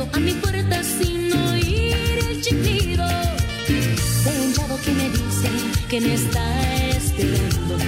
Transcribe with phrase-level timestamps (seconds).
[0.00, 5.48] A mi puerta sin oír el chiflido de un chavo que me dice
[5.88, 7.78] que me está esperando.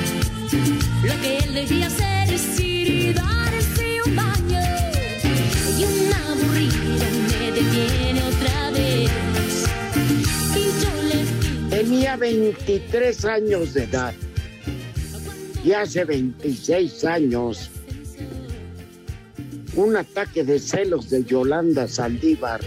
[1.05, 4.61] Lo que él debía hacer es ir y darse un baño.
[5.79, 7.07] Y un aburrido
[7.39, 9.11] me detiene otra vez.
[10.57, 14.15] Y yo le Tenía 23 años de edad.
[15.65, 17.71] Y hace 26 años,
[19.75, 22.61] un ataque de celos de Yolanda Saldívar.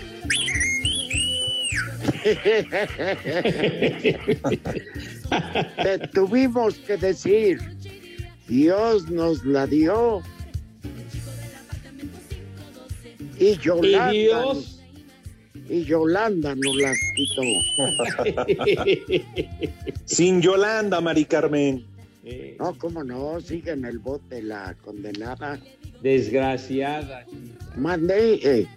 [5.84, 7.60] Te tuvimos que decir,
[8.48, 10.22] Dios nos la dio.
[13.40, 14.80] Y Yolanda, Dios?
[15.70, 17.42] y Yolanda nos las quitó.
[20.06, 21.86] Sin Yolanda, Mari Carmen.
[22.24, 25.60] Eh, No, cómo no, sigue en el bote la condenada.
[26.02, 27.26] desgraciada.
[27.78, 28.68] Mandé, eh,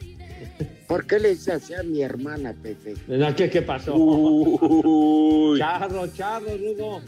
[0.89, 2.95] ¿por qué le hice así a mi hermana, Pepe?
[3.09, 3.95] No, ¿qué, qué pasó?
[3.97, 5.59] Uy.
[5.59, 7.01] Charro, charro, Rudo.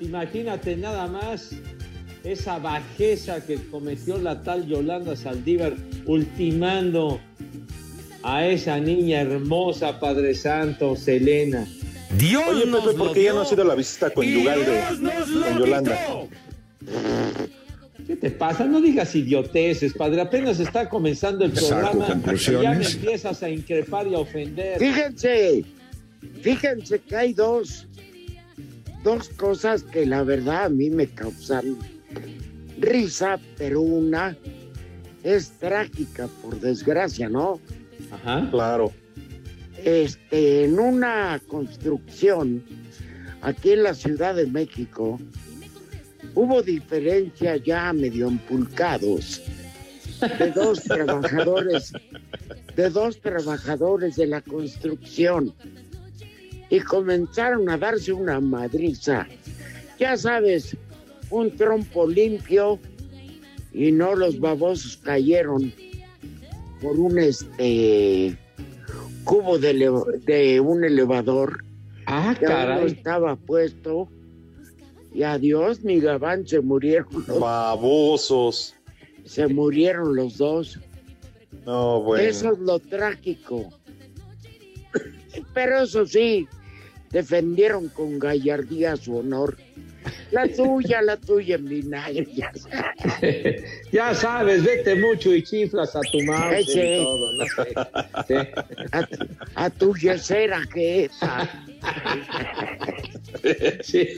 [0.00, 1.50] Imagínate nada más
[2.24, 5.74] esa bajeza que cometió la tal Yolanda Saldívar,
[6.06, 7.20] ultimando
[8.22, 11.66] a esa niña hermosa, Padre Santo, Selena.
[12.16, 14.64] Dios Oye, nos Pepe, lo ¿por qué ya dio no ha sido la visita conyugal
[14.64, 15.98] de Dios nos lo con Yolanda?
[18.06, 18.66] ¿Qué te pasa?
[18.66, 20.20] No digas idioteces, padre.
[20.20, 24.78] Apenas está comenzando el programa y ya me empiezas a increpar y a ofender.
[24.78, 25.64] Fíjense,
[26.42, 27.86] fíjense que hay dos,
[29.02, 31.78] dos cosas que la verdad a mí me causan
[32.78, 34.36] risa, pero una
[35.22, 37.58] es trágica, por desgracia, ¿no?
[38.12, 38.48] Ajá.
[38.50, 38.92] Claro.
[39.84, 42.64] Este, en una construcción
[43.42, 45.20] aquí en la Ciudad de México
[46.34, 49.42] hubo diferencia ya medio empulcados
[50.38, 51.92] de dos trabajadores,
[52.74, 55.52] de dos trabajadores de la construcción
[56.70, 59.26] y comenzaron a darse una madriza.
[59.98, 60.74] Ya sabes,
[61.28, 62.80] un trompo limpio
[63.74, 65.74] y no los babosos cayeron
[66.80, 68.38] por un este
[69.24, 71.64] cubo de, un elevador.
[72.06, 74.08] Ah, que no estaba puesto.
[75.12, 78.74] Y adiós mi gabán se murieron los, Babosos.
[79.24, 80.78] se murieron los dos.
[81.64, 82.24] No, bueno.
[82.24, 83.68] eso es lo trágico.
[85.54, 86.46] Pero eso sí
[87.10, 89.56] defendieron con gallardía su honor
[90.30, 93.64] la tuya la tuya en vinagre ya sabes.
[93.92, 96.80] ya sabes, vete mucho y chiflas a tu Sí.
[96.80, 97.74] y todo, no sé.
[98.28, 98.34] Sí.
[98.92, 99.08] a,
[99.64, 101.10] a tu yesera que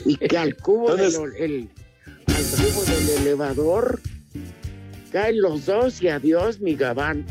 [0.05, 1.69] y que al cubo, del, Entonces- el-
[2.27, 4.01] al cubo del elevador
[5.11, 7.25] caen los dos y adiós mi gabán.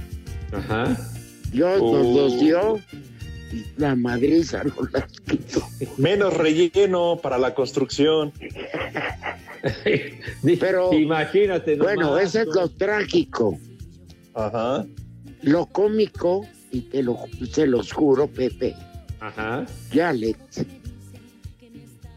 [0.53, 0.97] Ajá.
[1.53, 2.17] Dios nos Uh.
[2.17, 3.16] los dio y
[3.76, 5.62] la madriza nos las quitó.
[5.98, 8.32] Menos relleno para la construcción.
[10.60, 13.58] Pero, Imagínate, nomás, Bueno, ese es lo trágico.
[14.34, 14.87] Ajá.
[15.43, 17.19] Lo cómico, y te lo,
[17.50, 18.75] se los juro, Pepe,
[19.20, 19.64] Ajá.
[19.93, 20.38] y Alex,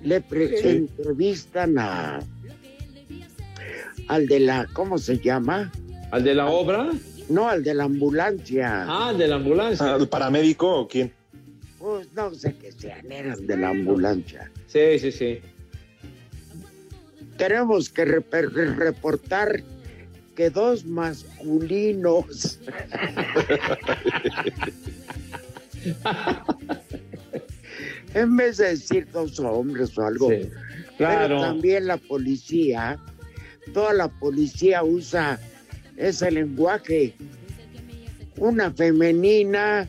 [0.04, 0.68] le pre- Sí.
[0.70, 2.20] entrevistan a,
[4.08, 5.72] al de la, ¿cómo se llama?
[6.12, 6.90] ¿Al de la obra?
[7.30, 8.86] No, al de la ambulancia.
[8.88, 9.94] Ah, de la ambulancia.
[9.94, 11.14] ¿Al paramédico o quién?
[11.80, 14.52] Pues no sé qué sean, eran de la ambulancia.
[14.68, 15.40] Sí, sí, sí.
[17.38, 19.64] Tenemos que reportar
[20.36, 22.60] que dos masculinos
[28.14, 30.30] en vez de decir dos hombres o algo.
[30.30, 30.50] Sí,
[30.98, 31.28] claro.
[31.28, 33.00] Pero también la policía,
[33.74, 35.40] toda la policía usa
[35.98, 37.16] ese lenguaje.
[38.38, 39.88] Una femenina,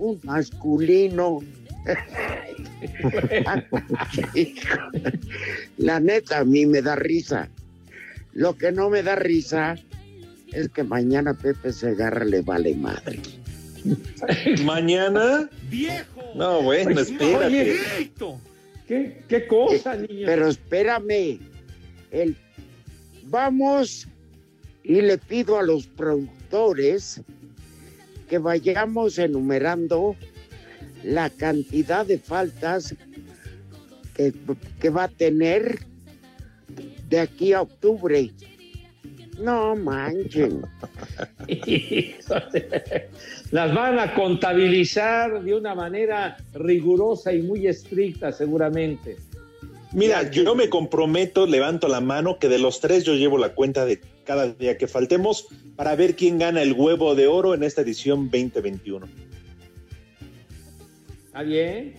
[0.00, 1.40] un masculino.
[5.76, 7.48] la neta, a mí me da risa.
[8.32, 9.76] Lo que no me da risa
[10.52, 13.20] es que mañana Pepe Segarra le vale madre.
[14.64, 15.48] ¿Mañana?
[15.68, 16.32] ¡Viejo!
[16.34, 17.46] No, bueno, espérate.
[17.46, 17.78] Oye,
[18.86, 20.26] ¿qué, qué cosa, niño?
[20.26, 21.38] Pero espérame,
[22.10, 22.36] el,
[23.24, 24.06] vamos
[24.82, 27.22] y le pido a los productores
[28.30, 30.14] que vayamos enumerando
[31.02, 32.94] la cantidad de faltas
[34.14, 34.32] que,
[34.80, 35.80] que va a tener
[37.08, 38.30] de aquí a octubre.
[39.40, 40.62] No manchen.
[43.50, 49.16] Las van a contabilizar de una manera rigurosa y muy estricta, seguramente.
[49.92, 53.84] Mira, yo me comprometo, levanto la mano, que de los tres yo llevo la cuenta
[53.84, 54.00] de
[54.30, 58.30] cada día que faltemos para ver quién gana el huevo de oro en esta edición
[58.30, 59.08] 2021.
[61.26, 61.96] ¿Está bien?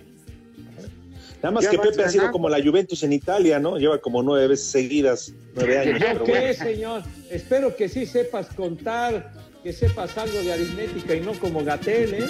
[1.43, 3.77] Nada más Ya que Pepe ha sido como la Juventus en Italia, ¿no?
[3.77, 5.99] Lleva como nueve veces seguidas, nueve años.
[5.99, 6.53] ¿Yo pero qué, bueno.
[6.53, 7.03] señor?
[7.29, 12.29] Espero que sí sepas contar, que sepas algo de aritmética y no como Gatel, ¿eh?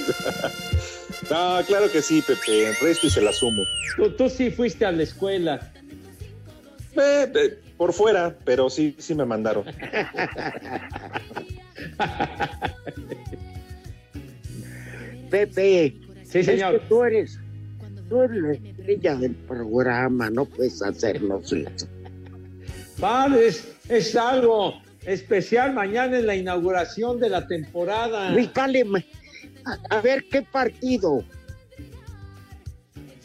[1.30, 2.70] No, claro que sí, Pepe.
[2.70, 3.62] El resto y se la sumo.
[3.98, 5.72] Tú, tú sí fuiste a la escuela.
[6.96, 9.64] Eh, por fuera, pero sí, sí me mandaron.
[15.32, 16.80] Pepe, Sí, es que señor.
[16.88, 17.40] tú eres,
[18.08, 21.88] tú eres la estrella del programa, no puedes hacernos eso.
[23.00, 28.30] Padre, es, es algo especial mañana en la inauguración de la temporada.
[28.30, 28.86] Ricale,
[29.66, 31.24] a, a ver qué partido.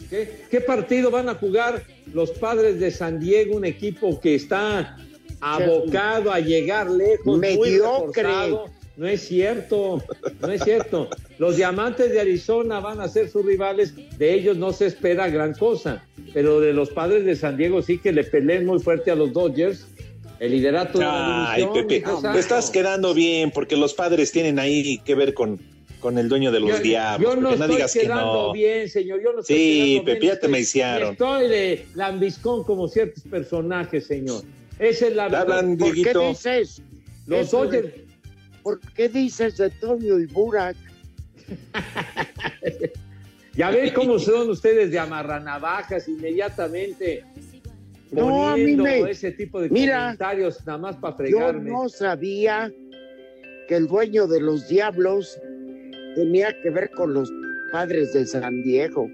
[0.09, 1.83] ¿Qué, qué partido van a jugar
[2.13, 3.57] los padres de San Diego?
[3.57, 4.97] Un equipo que está
[5.41, 7.27] abocado a llegar lejos.
[7.27, 8.23] muy Mediocre.
[8.23, 8.77] reforzado.
[8.97, 10.03] No es cierto,
[10.41, 11.11] no es cierto.
[11.39, 13.93] Los diamantes de Arizona van a ser sus rivales.
[14.17, 16.03] De ellos no se espera gran cosa.
[16.33, 19.35] Pero de los padres de San Diego sí que le peleen muy fuerte a los
[19.35, 19.87] Dodgers.
[20.41, 21.87] El liderato de la Ay, división.
[21.89, 25.61] Pepe, te estás quedando bien porque los padres tienen ahí que ver con,
[26.07, 27.35] con el dueño de los Yo- diablos.
[27.35, 28.53] Yo no estoy digas que quedando no.
[28.53, 29.21] bien, señor.
[29.21, 31.13] Yo no estoy Sí, Pepe, ya te me hicieron.
[31.15, 34.45] Estoy de lambiscón como ciertos personajes, señor.
[34.79, 36.81] Esa es la hablan, ¿Por qué dices?
[37.27, 37.93] Los Dodgers.
[38.63, 40.77] ¿Por qué dices de Toño y Burak?
[43.55, 47.25] Ya ven cómo son ustedes de amarranavajas inmediatamente.
[48.13, 52.71] No, a mí me- ese tipo de Mira, comentarios nada más para Yo no sabía
[53.67, 55.39] que el dueño de los diablos
[56.17, 57.33] tenía que ver con los
[57.71, 59.09] padres de San Diego.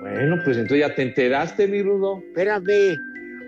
[0.00, 2.22] Bueno, pues entonces ya te enteraste, mi rudo.
[2.28, 3.00] Espérame,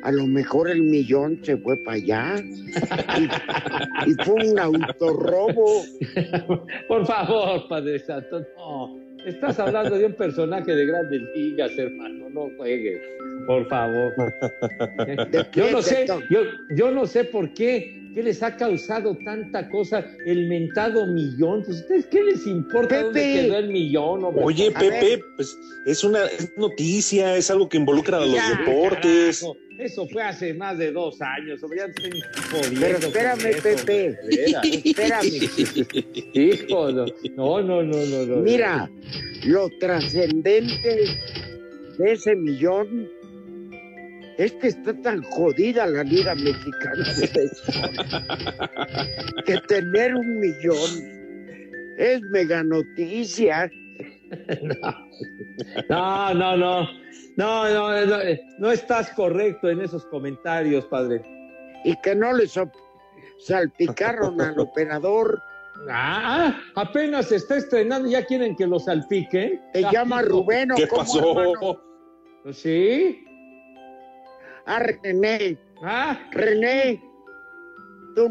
[0.03, 5.85] a lo mejor el millón se fue para allá y, y fue un autorrobo.
[6.89, 9.10] Por favor, Padre Santo, no.
[9.27, 12.29] Estás hablando de un personaje de grandes ligas, hermano.
[12.31, 13.01] No juegues,
[13.47, 14.13] por favor.
[15.31, 16.41] ¿De Yo no sé, yo,
[16.77, 21.63] yo no sé por qué, qué les ha causado tanta cosa el mentado millón.
[21.65, 24.25] Pues, ¿Ustedes qué les importa dónde quedó el millón?
[24.25, 24.45] hombre?
[24.45, 29.41] Oye, Pepe, pues es una es noticia, es algo que involucra a los Ya, deportes.
[29.41, 31.59] carajo, Eso fue hace más de dos años.
[31.75, 32.23] ya estoy
[32.79, 34.19] Pero espérame, eso, Pepe.
[34.85, 35.27] Espérame.
[36.35, 37.07] Hijo, no,
[37.37, 38.37] no, no, no, no, no.
[38.43, 38.91] Mira,
[39.45, 41.07] lo trascendente
[41.97, 43.09] de ese millón
[44.37, 47.91] es que está tan jodida la Liga Mexicana de Béisbol
[49.47, 50.91] que tener un millón
[51.97, 53.71] es mega noticia.
[55.89, 56.89] No, no, no.
[57.37, 61.23] No, no, no, eh, no estás correcto en esos comentarios, padre.
[61.85, 62.47] y que no le
[63.39, 65.41] salpicaron al operador.
[65.89, 69.61] Ah, apenas se está estrenando, ya quieren que lo salpiquen.
[69.73, 71.41] Te llama Rubén o ¿Qué pasó?
[71.41, 71.81] hermano?
[72.53, 73.25] ¿Sí?
[74.67, 77.03] Ah, René, Ah, René.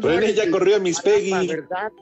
[0.00, 1.48] René ya corrió a Miss Palapa, Peggy.
[1.48, 1.92] ¿verdad?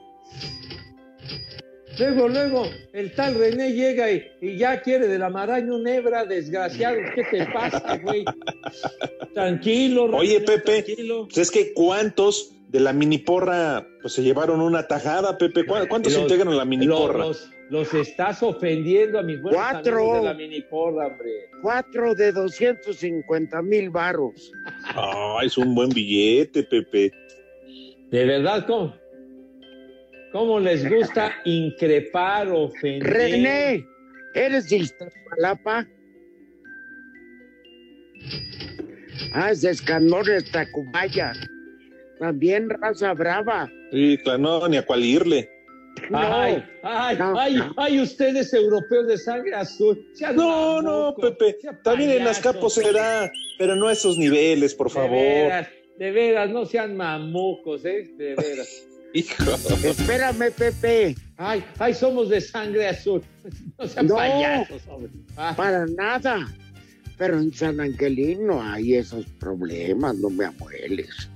[1.99, 2.63] Luego, luego,
[2.93, 6.97] el tal René llega y, y ya quiere de la maraña un hebra, desgraciado.
[7.13, 8.23] ¿Qué te pasa, güey?
[9.33, 11.25] Tranquilo, René, Oye, Pepe, tranquilo.
[11.25, 15.65] pues es que cuántos de la mini porra pues se llevaron una tajada, Pepe.
[15.65, 17.19] ¿Cuá- ¿Cuántos Los- integran la mini Los, porra?
[17.19, 19.97] los, los estás ofendiendo a mis buenos Cuatro.
[19.97, 21.31] amigos de la mini porra, hombre.
[21.61, 24.51] Cuatro de 250 mil varos.
[24.85, 27.11] Ah, es un buen billete, Pepe.
[28.09, 28.95] De verdad, ¿cómo?
[30.31, 33.09] ¿Cómo les gusta increpar, ofender?
[33.11, 33.85] René,
[34.35, 35.87] ¿eres de Iztapalapa?
[39.33, 41.33] Ah, es de Escandores, Tacubaya.
[42.19, 43.69] También raza brava.
[43.91, 45.49] Sí, claro, no, ni a cuál irle.
[46.13, 47.73] Ay, ay, No, ay, no.
[47.77, 50.05] ay, ustedes europeos de sangre azul.
[50.13, 51.57] Sean No, no, Pepe.
[51.83, 52.37] También en payasos.
[52.45, 55.11] Azcapo será, pero no a esos niveles, por De favor.
[55.11, 55.67] veras,
[55.97, 58.11] de veras, no sean mamucos, ¿eh?
[58.15, 58.85] De veras.
[59.13, 59.43] Hijo.
[59.83, 61.15] Espérame, Pepe.
[61.37, 63.21] Ay, ay, somos de sangre azul.
[63.79, 64.15] No sean No.
[64.15, 65.11] payasos, hombre.
[65.37, 66.47] Ah, Para nada.
[67.17, 71.29] Pero en San Angelino hay esos problemas, no me amueles.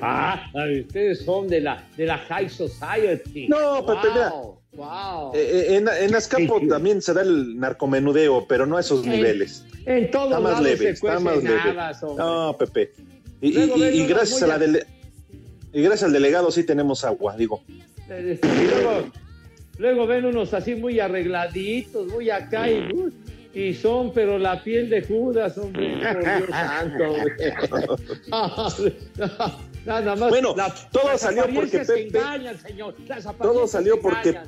[0.00, 3.46] ah, ay, ustedes son de la, de la High Society.
[3.48, 4.32] No, Pepe, mira.
[4.72, 5.32] Wow.
[5.34, 9.10] Eh, eh, en, en Azcapo también se da el narcomenudeo, pero no a esos Eh,
[9.10, 9.64] niveles.
[9.86, 11.60] En todos Está más lados leve, se está más leve.
[11.60, 12.24] habas, hombre.
[12.24, 12.92] No, Pepe.
[13.40, 14.86] Y, gracias a la dele-
[15.74, 17.62] y gracias al delegado sí tenemos agua, digo.
[18.08, 19.10] Y luego,
[19.78, 23.10] luego ven unos así muy arregladitos, muy acá y, uh,
[23.52, 27.04] y son, pero la piel de Judas, hombre, por Dios santo.
[29.86, 30.30] Nada más.
[30.30, 30.54] Bueno,
[30.90, 32.94] todo las salió porque Pepe- engañan, señor.
[33.06, 34.38] Las Todo salió porque.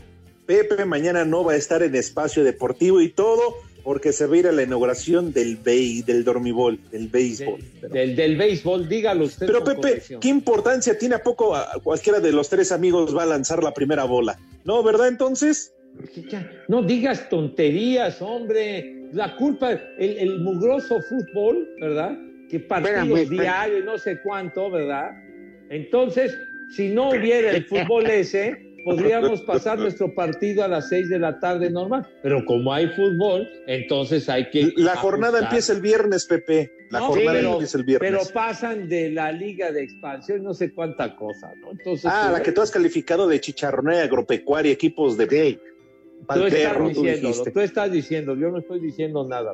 [0.47, 3.56] Pepe mañana no va a estar en espacio deportivo y todo
[3.87, 7.61] porque se va a ir a la inauguración del BEI, del dormibol, del béisbol.
[7.83, 9.47] Del, del, del béisbol, dígalo usted.
[9.47, 10.21] Pero Pepe, corrección.
[10.21, 13.73] ¿qué importancia tiene a poco a cualquiera de los tres amigos va a lanzar la
[13.73, 14.37] primera bola?
[14.64, 15.73] ¿No, verdad entonces?
[16.28, 19.05] Ya, No digas tonterías, hombre.
[19.12, 22.19] La culpa, el, el mugroso fútbol, ¿verdad?
[22.50, 25.12] Que partidos diarios, no sé cuánto, ¿verdad?
[25.71, 26.37] Entonces,
[26.75, 31.38] si no hubiera el fútbol ese, podríamos pasar nuestro partido a las seis de la
[31.40, 32.07] tarde normal.
[32.23, 34.73] Pero como hay fútbol, entonces hay que.
[34.76, 36.71] La jornada empieza el viernes, Pepe.
[36.90, 38.33] La No, jornada pero- empieza el Pero viernes.
[38.33, 41.73] pasan de la liga de expansión, no sé cuánta cosa, ¿no?
[41.73, 45.59] Entonces, ah, la que tú has calificado de chicharronera agropecuaria, equipos de Sí.
[46.28, 47.50] tú estás tú diciendo, dijiste.
[47.50, 49.52] tú estás diciendo, yo no estoy diciendo nada.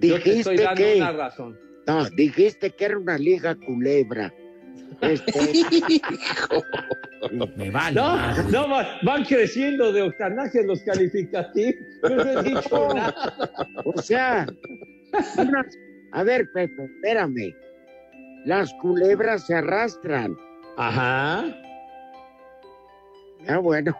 [0.00, 0.96] Yo te estoy Dijiste dando que.
[0.96, 1.58] una razón.
[1.86, 4.32] No, dijiste que era una liga culebra.
[5.00, 6.00] Este,
[7.56, 7.94] Me vale.
[7.94, 8.44] No, madre.
[8.50, 11.74] no, va- van creciendo de octanaje los calificativos.
[12.02, 13.36] Yo no he dicho nada.
[13.84, 14.46] o sea,
[15.36, 15.78] unas-
[16.12, 17.54] a ver, Pepe, espérame.
[18.44, 20.36] Las culebras se arrastran.
[20.76, 21.44] Ajá.
[23.46, 23.96] Ah, bueno.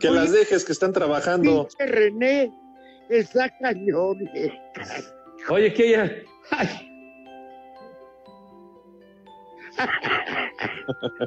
[0.00, 1.66] Que las dejes que están trabajando.
[1.68, 2.50] Pinche René
[3.08, 4.18] está cañón.
[4.34, 4.52] eh.
[5.48, 6.10] Oye, que ya.
[6.50, 6.68] Ay.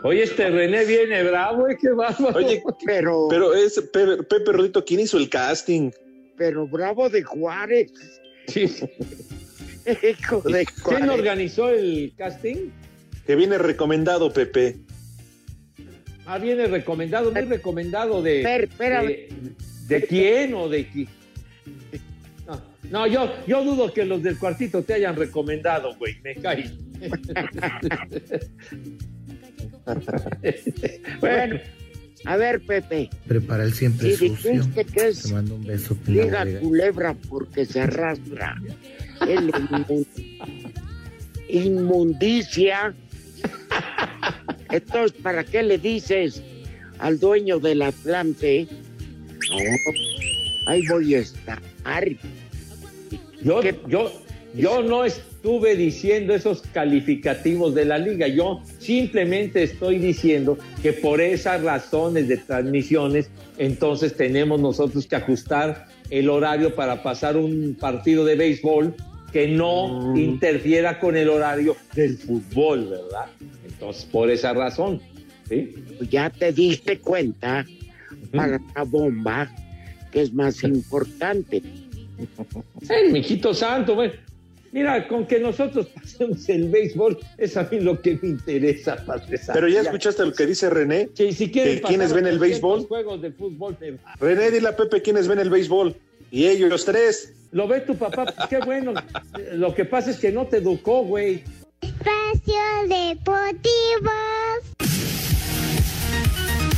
[0.03, 1.77] Oye, este René viene bravo, ¿eh?
[1.79, 2.37] Qué bárbaro.
[2.37, 5.91] Oye, Pero, pero, pero es Pepe, Pepe Rodito, ¿quién hizo el casting?
[6.69, 7.91] bravo de Juárez.
[8.47, 8.63] Sí.
[9.85, 12.69] Hijo de ¿Quién organizó el casting?
[13.25, 14.77] Que viene recomendado, Pepe.
[16.25, 18.41] Ah, viene recomendado, muy recomendado de.
[18.77, 19.29] De,
[19.87, 21.09] de quién o de quién?
[22.45, 26.19] No, no, yo, yo dudo que los del cuartito te hayan recomendado, güey.
[26.21, 26.77] Me caí.
[31.19, 31.59] Bueno,
[32.25, 33.09] a ver, Pepe.
[33.27, 34.51] Prepara el siempre Si sucio.
[34.51, 35.95] dijiste que es Te mando un beso.
[36.05, 36.45] bodega.
[36.61, 38.55] culebra porque se arrastra.
[39.27, 39.51] El
[41.49, 42.93] inmundicia.
[44.71, 46.41] Entonces, ¿para qué le dices
[46.99, 48.67] al dueño del Atlante?
[49.51, 51.59] No, ahí voy a estar.
[53.43, 53.77] Yo, ¿Qué?
[53.87, 54.11] yo,
[54.55, 55.03] yo no
[55.43, 58.29] estuve diciendo esos calificativos de la liga.
[58.29, 65.87] Yo simplemente estoy diciendo que por esas razones de transmisiones, entonces tenemos nosotros que ajustar
[66.09, 68.95] el horario para pasar un partido de béisbol
[69.33, 70.17] que no Mm.
[70.17, 73.25] interfiera con el horario del fútbol, ¿verdad?
[73.67, 75.01] Entonces, por esa razón.
[75.49, 75.75] ¿sí?
[76.09, 77.65] Ya te diste cuenta
[78.33, 79.51] para la bomba
[80.09, 81.61] que es más importante.
[82.89, 84.11] El mijito santo, güey.
[84.73, 89.37] Mira, con que nosotros pasemos el béisbol, es a mí lo que me interesa, Padre
[89.37, 89.53] Santo.
[89.53, 91.09] Pero ya escuchaste lo que dice René.
[91.13, 92.87] Sí, si quieren ¿Que quiénes pasar ven el 800 béisbol?
[92.87, 94.15] juegos de fútbol, me va.
[94.19, 95.95] René, dile a Pepe quiénes ven el béisbol.
[96.31, 97.33] Y ellos, los tres.
[97.51, 98.93] Lo ve tu papá, pues qué bueno.
[99.53, 101.43] Lo que pasa es que no te educó, güey.
[101.81, 102.55] Espacio
[102.87, 104.11] Deportivo.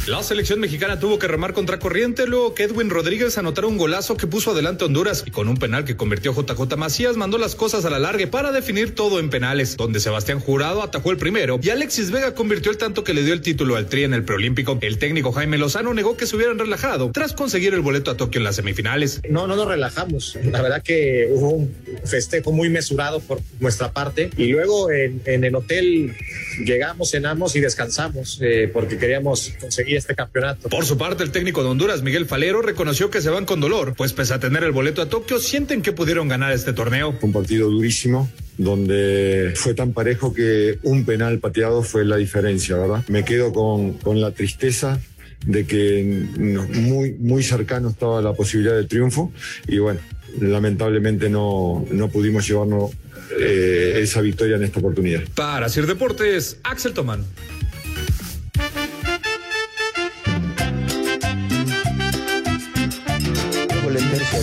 [0.07, 4.15] La selección mexicana tuvo que remar contra corriente luego que Edwin Rodríguez anotara un golazo
[4.17, 7.85] que puso adelante Honduras y con un penal que convirtió JJ Macías mandó las cosas
[7.85, 11.71] a la larga para definir todo en penales, donde Sebastián Jurado atajó el primero y
[11.71, 14.77] Alexis Vega convirtió el tanto que le dio el título al Tri en el preolímpico.
[14.81, 18.38] El técnico Jaime Lozano negó que se hubieran relajado tras conseguir el boleto a Tokio
[18.38, 19.21] en las semifinales.
[19.27, 20.38] No, no nos relajamos.
[20.43, 25.43] La verdad que hubo un festejo muy mesurado por nuestra parte y luego en, en
[25.43, 26.15] el hotel
[26.63, 30.69] llegamos, cenamos y descansamos eh, porque queríamos conseguir este campeonato.
[30.69, 33.93] Por su parte, el técnico de Honduras, Miguel Falero, reconoció que se van con dolor,
[33.95, 37.17] pues pese a tener el boleto a Tokio, sienten que pudieron ganar este torneo.
[37.21, 43.03] Un partido durísimo, donde fue tan parejo que un penal pateado fue la diferencia, ¿verdad?
[43.07, 44.99] Me quedo con, con la tristeza
[45.45, 46.25] de que
[46.73, 49.31] muy, muy cercano estaba la posibilidad de triunfo
[49.67, 49.99] y bueno,
[50.39, 52.91] lamentablemente no, no pudimos llevarnos
[53.39, 55.21] eh, esa victoria en esta oportunidad.
[55.35, 57.25] Para Sir Deportes, Axel Tomán.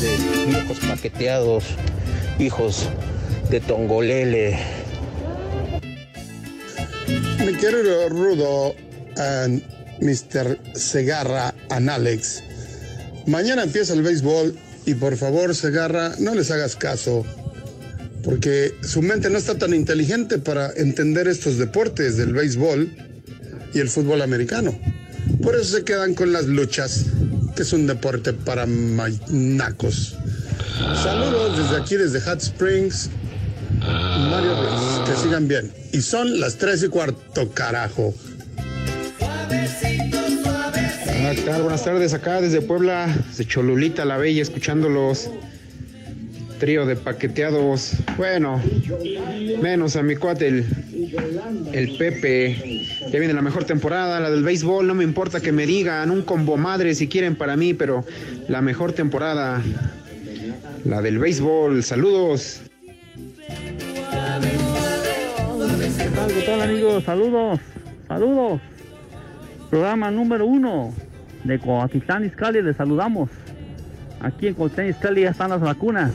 [0.01, 1.65] De viejos paqueteados,
[2.39, 2.89] hijos
[3.51, 4.59] de Tongolele.
[7.45, 8.75] Mi querido Rudo,
[9.17, 9.63] and
[10.01, 10.59] Mr.
[10.75, 12.43] Segarra, and Alex.
[13.27, 14.57] Mañana empieza el béisbol
[14.87, 17.25] y por favor, Segarra, no les hagas caso,
[18.25, 22.91] porque su mente no está tan inteligente para entender estos deportes del béisbol
[23.75, 24.79] y el fútbol americano.
[25.43, 27.05] Por eso se quedan con las luchas,
[27.54, 30.16] que es un deporte para nacos.
[31.02, 33.11] Saludos desde aquí, desde Hot Springs.
[33.80, 35.73] Mario Ruiz, que sigan bien.
[35.92, 38.14] Y son las tres y cuarto, carajo.
[39.21, 39.68] Hola,
[41.35, 41.62] ¿qué tal?
[41.62, 45.30] Buenas tardes acá desde Puebla, de Cholulita la Bella, escuchándolos.
[46.62, 47.95] Trío de paqueteados.
[48.16, 48.62] Bueno,
[49.61, 50.64] menos a mi cuate, el,
[51.73, 52.87] el Pepe.
[53.11, 54.87] Ya viene la mejor temporada, la del béisbol.
[54.87, 58.04] No me importa que me digan un combo madre si quieren para mí, pero
[58.47, 59.61] la mejor temporada,
[60.85, 61.83] la del béisbol.
[61.83, 62.61] Saludos.
[66.28, 67.02] ¿Qué tal, amigos?
[67.02, 67.59] Saludos,
[68.07, 68.61] saludos.
[69.69, 70.95] Programa número uno
[71.43, 73.30] de Coatitlán Izcalli, les saludamos.
[74.23, 76.13] Aquí en Coatitlán Izcalli ya están las vacunas.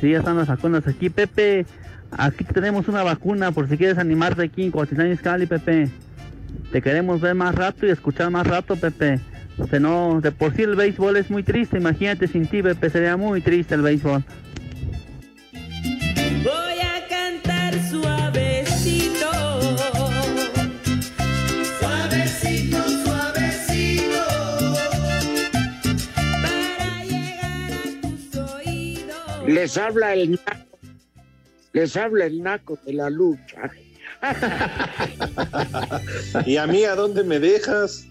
[0.00, 1.66] Sí, ya están las vacunas aquí, Pepe.
[2.10, 5.90] Aquí tenemos una vacuna por si quieres animarte aquí en Coatitlán Izcalli, Pepe.
[6.72, 9.20] Te queremos ver más rato y escuchar más rato, Pepe.
[9.58, 11.78] O de por sí el béisbol es muy triste.
[11.78, 14.24] Imagínate sin ti, Pepe, sería muy triste el béisbol.
[29.56, 30.78] Les habla el naco.
[31.72, 33.70] Les habla el naco de la lucha.
[36.46, 38.04] ¿Y a mí a dónde me dejas?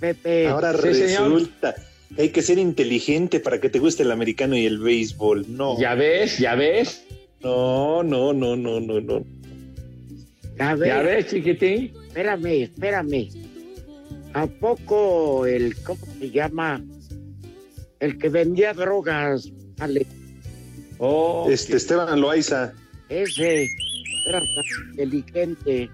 [0.00, 0.48] Pepe.
[0.48, 1.32] Ahora Sí, señor.
[1.32, 1.74] resulta
[2.16, 5.44] que hay que ser inteligente para que te guste el americano y el béisbol.
[5.54, 5.78] No.
[5.78, 7.04] Ya ves, ya ves.
[7.42, 9.24] No, no, no, no, no, no.
[10.58, 11.92] A ver, Ya ves, chiquitín.
[12.08, 13.28] espérame, espérame.
[14.32, 16.82] ¿A poco el, cómo se llama?
[18.00, 20.06] El que vendía drogas, Ale,
[20.98, 22.72] Oh, Este Esteban Loaiza.
[23.08, 23.66] ese
[24.28, 25.90] era tan inteligente.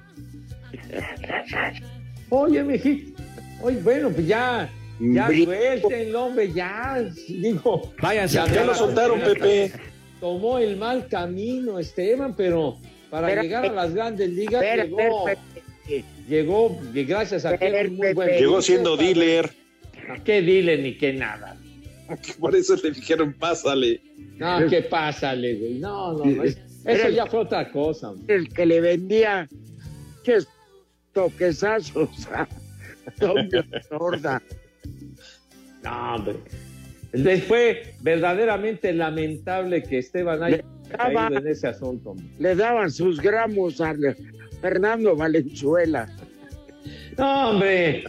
[2.31, 3.23] Oye, mijito.
[3.63, 4.69] Oye, bueno, pues ya.
[4.99, 7.05] Ya suelten, hombre, ya.
[7.29, 9.21] Digo, váyanse Ya, a ya lo la soltaron.
[9.21, 9.73] Pepe.
[10.21, 12.79] Tomó el mal camino, Esteban, pero
[13.11, 16.05] para Espera, llegar a las grandes ligas Espera, llegó, espera.
[16.29, 19.51] llegó y gracias a que muy buen Llegó siendo dealer.
[20.25, 21.56] ¿Qué dealer ni qué nada?
[22.41, 24.01] Por eso le dijeron, pásale.
[24.37, 25.75] No, ¿qué pásale, güey?
[25.79, 28.11] No, no, no, es- eso ya fue otra cosa.
[28.11, 28.35] hombre.
[28.35, 29.49] El que le vendía
[31.13, 32.47] toquesazos a
[33.21, 34.43] Doña Sorda.
[35.83, 36.37] No, hombre.
[37.43, 42.11] Fue verdaderamente lamentable que Esteban haya daba- caído en ese asunto.
[42.11, 42.27] hombre.
[42.39, 43.95] Le daban sus gramos a
[44.61, 46.09] Fernando Valenzuela.
[47.17, 48.05] No, hombre.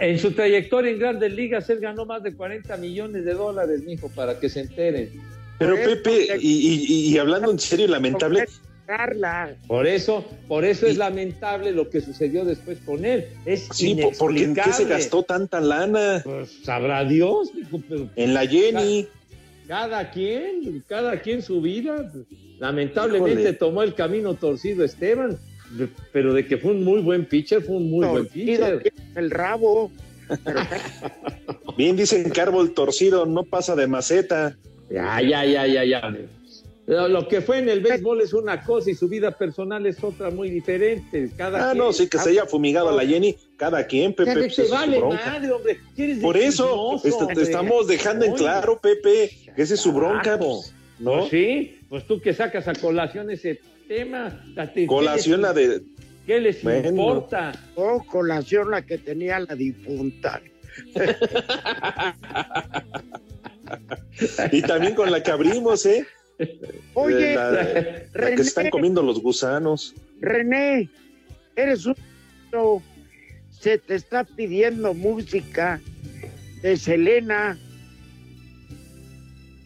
[0.00, 4.08] En su trayectoria en grandes ligas, él ganó más de 40 millones de dólares, mijo,
[4.08, 5.10] para que se enteren.
[5.58, 8.44] Pero Por Pepe, y, y- y hablando en serio, lamentable,
[8.86, 13.26] Carla, Por eso, por eso es lamentable lo que sucedió después con él.
[13.44, 16.22] Es sí, po- porque ¿en qué se gastó tanta lana?
[16.24, 19.06] Pues sabrá Dios, mijo, pero En la Jenny.
[19.66, 22.10] cada quien, cada quien su vida.
[22.58, 23.52] Lamentablemente Híjole.
[23.52, 25.38] tomó el camino torcido Esteban,
[25.70, 28.92] de- pero de que fue un muy buen pitcher, fue un muy buen pitcher.
[29.16, 29.90] el rabo.
[31.76, 34.56] Bien dicen que árbol torcido no pasa de maceta.
[34.90, 36.12] Ya, ya, ya, ya, ya.
[36.86, 40.30] Lo que fue en el béisbol es una cosa y su vida personal es otra
[40.30, 41.30] muy diferente.
[41.36, 44.32] Cada Ah, quien- no, sí, que se haya fumigado a la Jenny, cada quien, Pepe.
[44.54, 45.22] Pues, vale bronca.
[45.26, 45.78] madre, hombre.
[45.94, 50.38] ¿Quieres Por eso, est- te estamos dejando en claro, Pepe, que esa es su bronca,
[50.38, 51.18] pues, ¿no?
[51.18, 54.40] Pues sí, pues tú que sacas a colación ese tema.
[54.86, 55.82] Colación la de...
[56.26, 56.90] ¿Qué les Bueno.
[56.90, 57.52] importa?
[57.74, 60.40] Oh, colación la que tenía la difunta.
[64.52, 66.06] Y también con la que abrimos, ¿eh?
[66.94, 68.42] Oye, la, la que René.
[68.42, 69.94] están comiendo los gusanos.
[70.20, 70.88] René,
[71.56, 71.94] eres un...
[73.50, 75.80] Se te está pidiendo música
[76.62, 77.58] de Selena.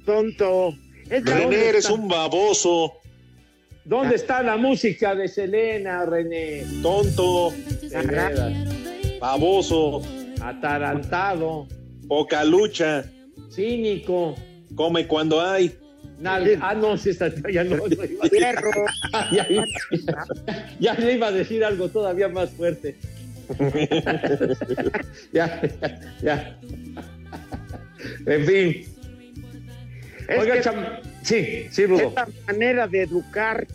[0.05, 0.75] Tonto.
[1.09, 2.95] René, eres un baboso.
[3.85, 6.65] ¿Dónde está la música de Selena, René?
[6.83, 7.53] Tonto.
[9.21, 10.03] Baboso.
[10.41, 11.67] Atarantado.
[12.09, 13.05] Poca lucha.
[13.51, 14.35] Cínico.
[14.75, 15.75] Come cuando hay.
[16.21, 17.77] Nal- ah, no, sí, está, ya no.
[17.79, 18.29] no iba a
[19.33, 19.65] ya, ya-
[20.79, 22.97] ya le iba a decir algo todavía más fuerte.
[25.33, 25.61] ya, ya,
[26.23, 26.59] ya.
[28.27, 28.85] En fin.
[30.29, 31.01] Es Oiga, que- cham-
[31.33, 32.09] sí, sí, Rudo.
[32.09, 33.67] Es la manera de educar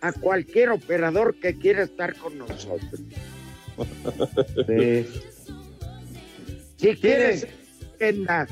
[0.00, 3.00] a cualquier operador que quiera estar con nosotros.
[6.76, 7.46] Si quieres,
[8.00, 8.46] anda.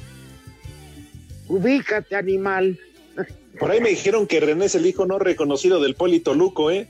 [1.49, 2.79] ubícate, animal.
[3.59, 6.89] Por ahí me dijeron que René es el hijo no reconocido del Polito Luco, ¿eh?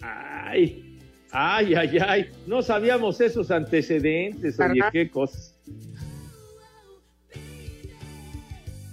[0.00, 0.98] Ay,
[1.32, 2.30] ay, ay, ay.
[2.46, 5.53] No sabíamos esos antecedentes, oye, qué cosas.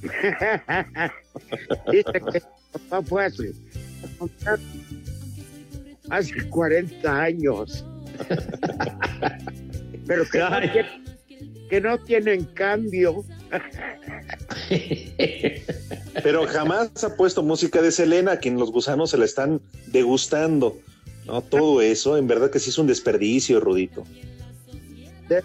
[1.91, 3.53] Dice que papá fue hace,
[6.09, 7.85] hace 40 años.
[10.07, 10.49] Pero que no,
[11.69, 13.23] que no tienen cambio.
[16.23, 20.79] Pero jamás ha puesto música de Selena, a quien los gusanos se la están degustando.
[21.25, 24.03] No, todo eso, en verdad que sí es un desperdicio, Rudito.
[25.29, 25.43] De-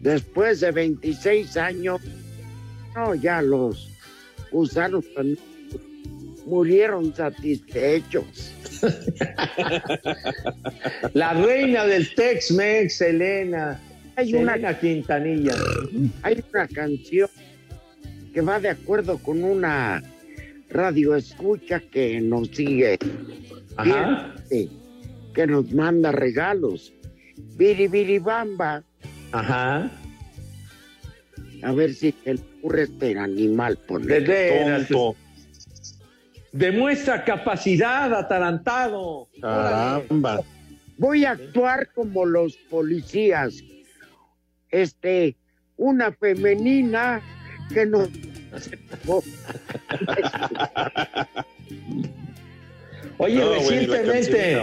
[0.00, 2.00] después de 26 años,
[2.94, 3.88] no, ya los
[4.50, 5.38] gusanos también
[6.46, 8.52] murieron satisfechos.
[11.14, 13.80] La reina del Tex-Mex, Selena.
[14.16, 15.54] Hay una- Selena Quintanilla.
[16.22, 17.28] Hay una canción
[18.32, 20.02] que va de acuerdo con una
[20.70, 22.98] radio escucha que nos sigue,
[23.76, 24.34] Ajá.
[24.48, 24.70] Sí,
[25.34, 26.92] que nos manda regalos.
[27.56, 28.84] Biribiribamba.
[29.32, 29.90] Ajá.
[31.62, 34.26] A ver si te ocurre este animal De poner.
[34.26, 34.88] veras.
[34.88, 35.16] Tonto.
[36.52, 39.28] Demuestra capacidad, atarantado.
[39.40, 40.40] Caramba.
[40.96, 43.54] Voy a actuar como los policías.
[44.70, 45.36] Este,
[45.76, 47.22] una femenina
[47.72, 48.08] que nos.
[53.18, 54.58] Oye, No, la recientemente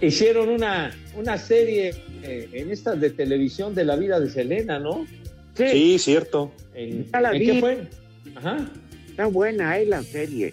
[0.00, 1.94] hicieron una, una serie
[2.26, 5.06] eh, en estas de televisión de la vida de Selena, ¿no?
[5.54, 6.52] Sí, cierto.
[6.74, 7.46] ¿En, Ya la ¿en vi.
[7.46, 7.88] qué fue?
[8.34, 8.70] Ajá.
[9.08, 9.86] Está buena, ¿eh?
[9.86, 10.52] La serie.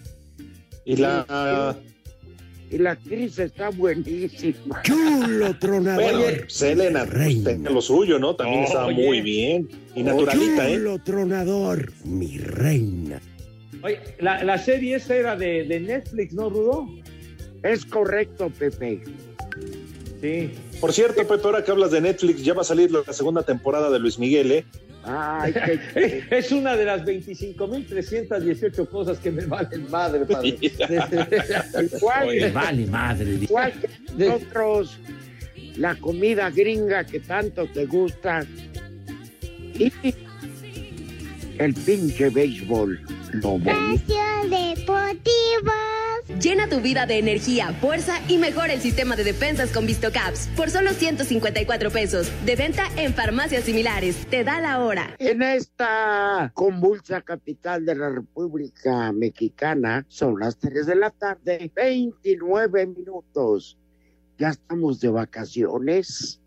[0.86, 1.76] Y la.
[2.72, 4.82] Y la actriz está buenísima.
[4.84, 6.04] Chulo tronador.
[6.12, 8.36] Bueno, Selena tenía lo suyo, ¿no?
[8.36, 9.06] También estaba Oye.
[9.06, 9.70] muy bien.
[9.96, 10.76] Y naturalita, ¿eh?
[10.78, 13.22] Chulo tronador, mi reina.
[13.84, 16.88] Oye, la, la serie esa era de, de Netflix, ¿no, Rudo?
[17.62, 19.02] Es correcto, Pepe.
[20.24, 20.52] Sí.
[20.80, 23.90] Por cierto, Pepe, ahora que hablas de Netflix, ya va a salir la segunda temporada
[23.90, 24.66] de Luis Miguel, ¿eh?
[25.04, 30.58] Ay, qué Es una de las 25.318 cosas que me valen madre, padre.
[31.98, 33.32] Igual, Vale, madre.
[33.32, 33.90] igual que
[34.26, 34.98] nosotros,
[35.76, 38.46] la comida gringa que tanto te gusta.
[39.74, 39.92] Y
[41.58, 43.02] el pinche béisbol.
[43.34, 44.14] Lo bonito.
[46.42, 50.70] Llena tu vida de energía, fuerza y mejora el sistema de defensas con VistoCaps por
[50.70, 52.32] solo 154 pesos.
[52.46, 54.26] De venta en farmacias similares.
[54.28, 55.16] Te da la hora.
[55.20, 62.88] En esta convulsa capital de la República Mexicana son las 3 de la tarde, 29
[62.88, 63.78] minutos.
[64.38, 66.43] Ya estamos de vacaciones.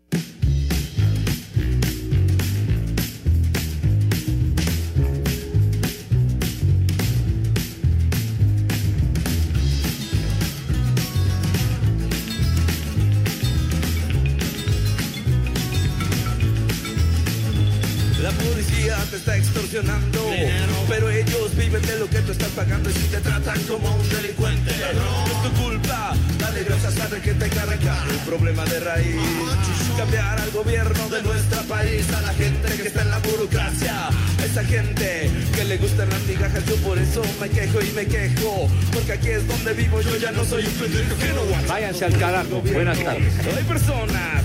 [20.87, 24.09] Pero ellos viven de lo que tú estás pagando y si te tratan como un
[24.09, 26.13] delincuente, no es tu culpa.
[26.39, 29.15] Dale gracias a que te cargar el problema de raíz.
[29.97, 34.45] Cambiar al gobierno de nuestro país, a la gente que está en la burocracia, a
[34.45, 36.65] esa gente que le gustan las migajas.
[36.65, 39.99] Yo por eso me quejo y me quejo, porque aquí es donde vivo.
[40.01, 41.67] Yo ya no soy un pendejo que no.
[41.67, 42.61] Váyanse al carajo.
[42.61, 43.33] Buenas tardes.
[43.57, 44.43] Hay personas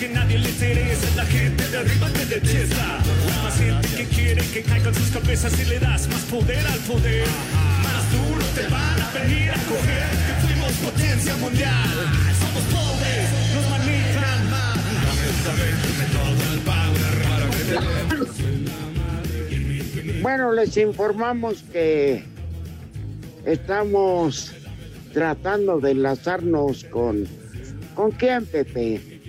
[0.00, 1.06] porque nadie le interesa.
[1.14, 3.00] La gente de arriba te detesta.
[3.42, 7.26] Más gente que quiere que caigan sus cabezas y le das más poder al poder.
[7.82, 10.08] Más duro te van a venir a coger.
[10.26, 11.90] Que fuimos potencia mundial.
[12.40, 14.78] Somos pobres, nos manejan mal.
[16.16, 17.12] Todo el power
[20.04, 22.24] que Bueno, les informamos que
[23.44, 24.52] estamos
[25.12, 27.28] tratando de enlazarnos con...
[27.94, 29.19] ¿Con quién, Pepe?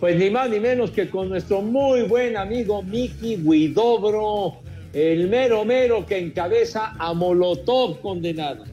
[0.00, 4.62] Pues ni más ni menos que con nuestro muy buen amigo Miki Guidobro,
[4.94, 8.64] el mero mero que encabeza a Molotov condenado.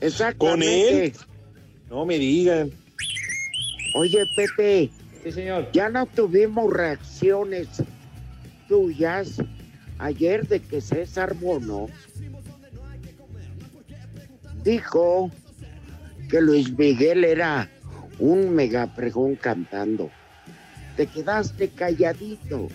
[0.00, 1.14] Exactamente.
[1.88, 2.72] No me digan.
[3.94, 4.90] Oye, Pepe.
[5.22, 5.68] Sí, señor.
[5.72, 7.68] Ya no tuvimos reacciones
[8.68, 9.40] tuyas
[9.98, 11.86] ayer de que César Bono
[14.64, 15.30] dijo
[16.28, 17.70] que Luis Miguel era
[18.18, 20.10] un megapregón cantando.
[20.96, 22.68] Te quedaste calladito.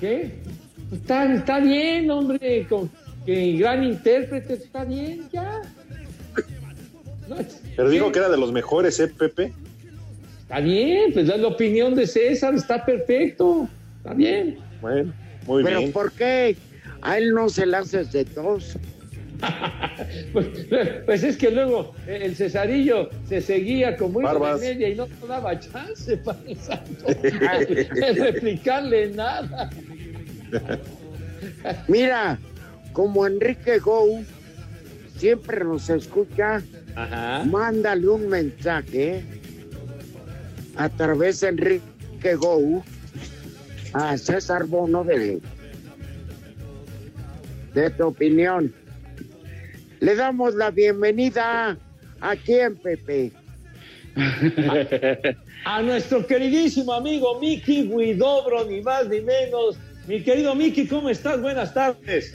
[0.00, 0.38] ¿Qué?
[0.92, 2.90] Está, está bien, hombre, con,
[3.24, 5.60] que gran intérprete, está bien, ya.
[7.28, 7.36] No,
[7.76, 9.52] Pero digo que era de los mejores, ¿eh, Pepe?
[10.42, 13.68] Está bien, pues es la opinión de César, está perfecto,
[13.98, 14.58] está bien.
[14.80, 15.12] Bueno,
[15.46, 15.92] muy Pero bien.
[15.92, 16.56] ¿por qué
[17.02, 18.76] a él no se le haces de tos?
[20.32, 20.46] Pues,
[21.06, 25.08] pues es que luego eh, el Cesarillo se seguía como hijo de media y no
[25.26, 29.70] daba chance para de replicarle nada.
[31.88, 32.38] Mira,
[32.92, 34.24] como Enrique Gou
[35.16, 36.62] siempre nos escucha,
[37.46, 39.22] mándale un mensaje
[40.76, 42.82] a través de Enrique Gou
[43.92, 45.40] a César Bono de,
[47.74, 48.72] de tu opinión.
[50.00, 51.76] Le damos la bienvenida
[52.20, 53.32] a quién, Pepe.
[55.64, 59.78] A nuestro queridísimo amigo Miki Guidobro, ni más ni menos.
[60.06, 61.40] Mi querido Miki, ¿cómo estás?
[61.42, 62.34] Buenas tardes.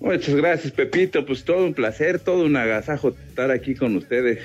[0.00, 1.24] Muchas gracias, Pepito.
[1.24, 4.40] Pues todo un placer, todo un agasajo estar aquí con ustedes.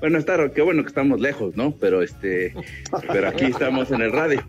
[0.00, 1.72] Bueno, estar, qué bueno que estamos lejos, ¿no?
[1.72, 2.54] Pero este,
[3.12, 4.42] pero aquí estamos en el radio.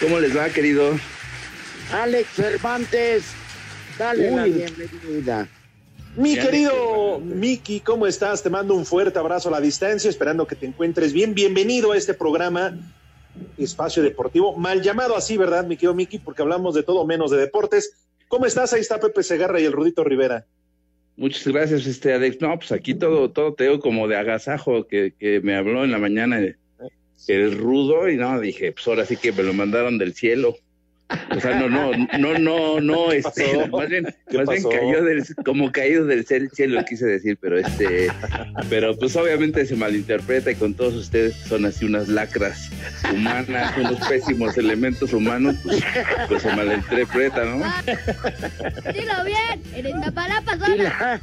[0.00, 0.98] ¿Cómo les va, querido?
[1.92, 3.34] Alex Cervantes,
[3.98, 4.52] dale la Uy.
[4.52, 5.48] bienvenida.
[6.16, 8.42] Mi Ya querido Miki, ¿cómo estás?
[8.42, 11.34] Te mando un fuerte abrazo a la distancia, esperando que te encuentres bien.
[11.34, 12.76] Bienvenido a este programa
[13.56, 16.18] Espacio Deportivo, mal llamado así, ¿verdad, mi querido Miki?
[16.18, 17.92] Porque hablamos de todo menos de deportes.
[18.28, 18.72] ¿Cómo estás?
[18.72, 20.46] Ahí está Pepe Segarra y el Rudito Rivera.
[21.16, 22.40] Muchas gracias, este Alex.
[22.40, 25.90] No, pues aquí todo, todo te digo como de agasajo que, que me habló en
[25.90, 26.56] la mañana el,
[27.26, 30.56] el rudo y no, dije, pues ahora sí que me lo mandaron del cielo.
[31.34, 35.24] O sea, no, no, no, no, no, este, más bien, ¿Qué más bien cayó del,
[35.44, 38.08] como caído del cielo, quise decir, pero este,
[38.68, 42.70] pero pues obviamente se malinterpreta y con todos ustedes son así unas lacras
[43.12, 45.82] humanas, unos pésimos elementos humanos, pues,
[46.28, 47.64] pues se malinterpreta, ¿no?
[48.92, 51.20] Dilo bien, en Iztapalapa, zona.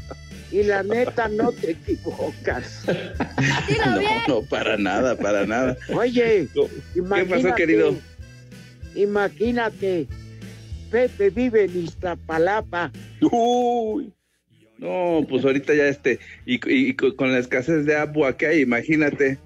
[0.52, 2.86] y la neta, no te equivocas.
[3.68, 4.14] Dilo No, bien.
[4.28, 5.78] no, para nada, para nada.
[5.94, 6.48] Oye,
[6.94, 7.96] ¿Qué pasó, querido?
[8.96, 10.08] Imagínate,
[10.90, 12.92] Pepe vive en Iztapalapa.
[13.32, 14.12] Uy.
[14.78, 18.46] No, pues ahorita ya este, y, y- y co- con la escasez de agua que
[18.48, 19.40] hay, imagínate,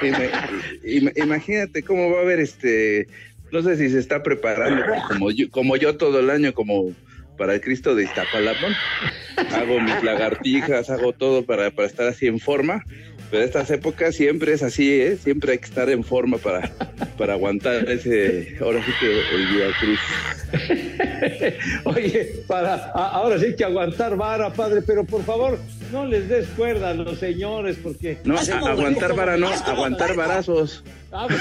[0.00, 0.30] ima-
[0.84, 3.06] ima- imagínate cómo va a haber este,
[3.52, 6.94] no sé si se está preparando como yo, como yo todo el año, como
[7.40, 8.66] para el Cristo de Iztapalapa,
[9.54, 12.84] hago mis lagartijas, hago todo para, para estar así en forma,
[13.30, 15.16] pero estas épocas siempre es así, ¿eh?
[15.16, 16.70] siempre hay que estar en forma para,
[17.16, 20.00] para aguantar ese, ahora sí que el Via Cruz.
[21.84, 25.58] Oye, para ahora sí que aguantar vara, padre, pero por favor,
[25.92, 28.18] no les des cuerda a los señores, porque.
[28.24, 30.82] No, a- aguantar vara no, aguantar varazos.
[31.12, 31.26] Ah.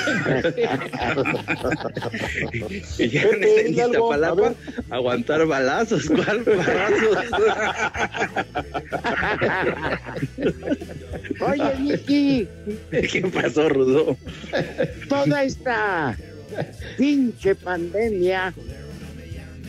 [2.97, 4.53] Y ya en en Iztapalapa,
[4.89, 7.17] aguantar balazos, ¿cuál balazos?
[11.41, 12.47] Oye, Miki,
[12.91, 14.17] ¿Qué pasó, Rudo?
[15.07, 16.17] toda esta
[16.97, 18.53] pinche pandemia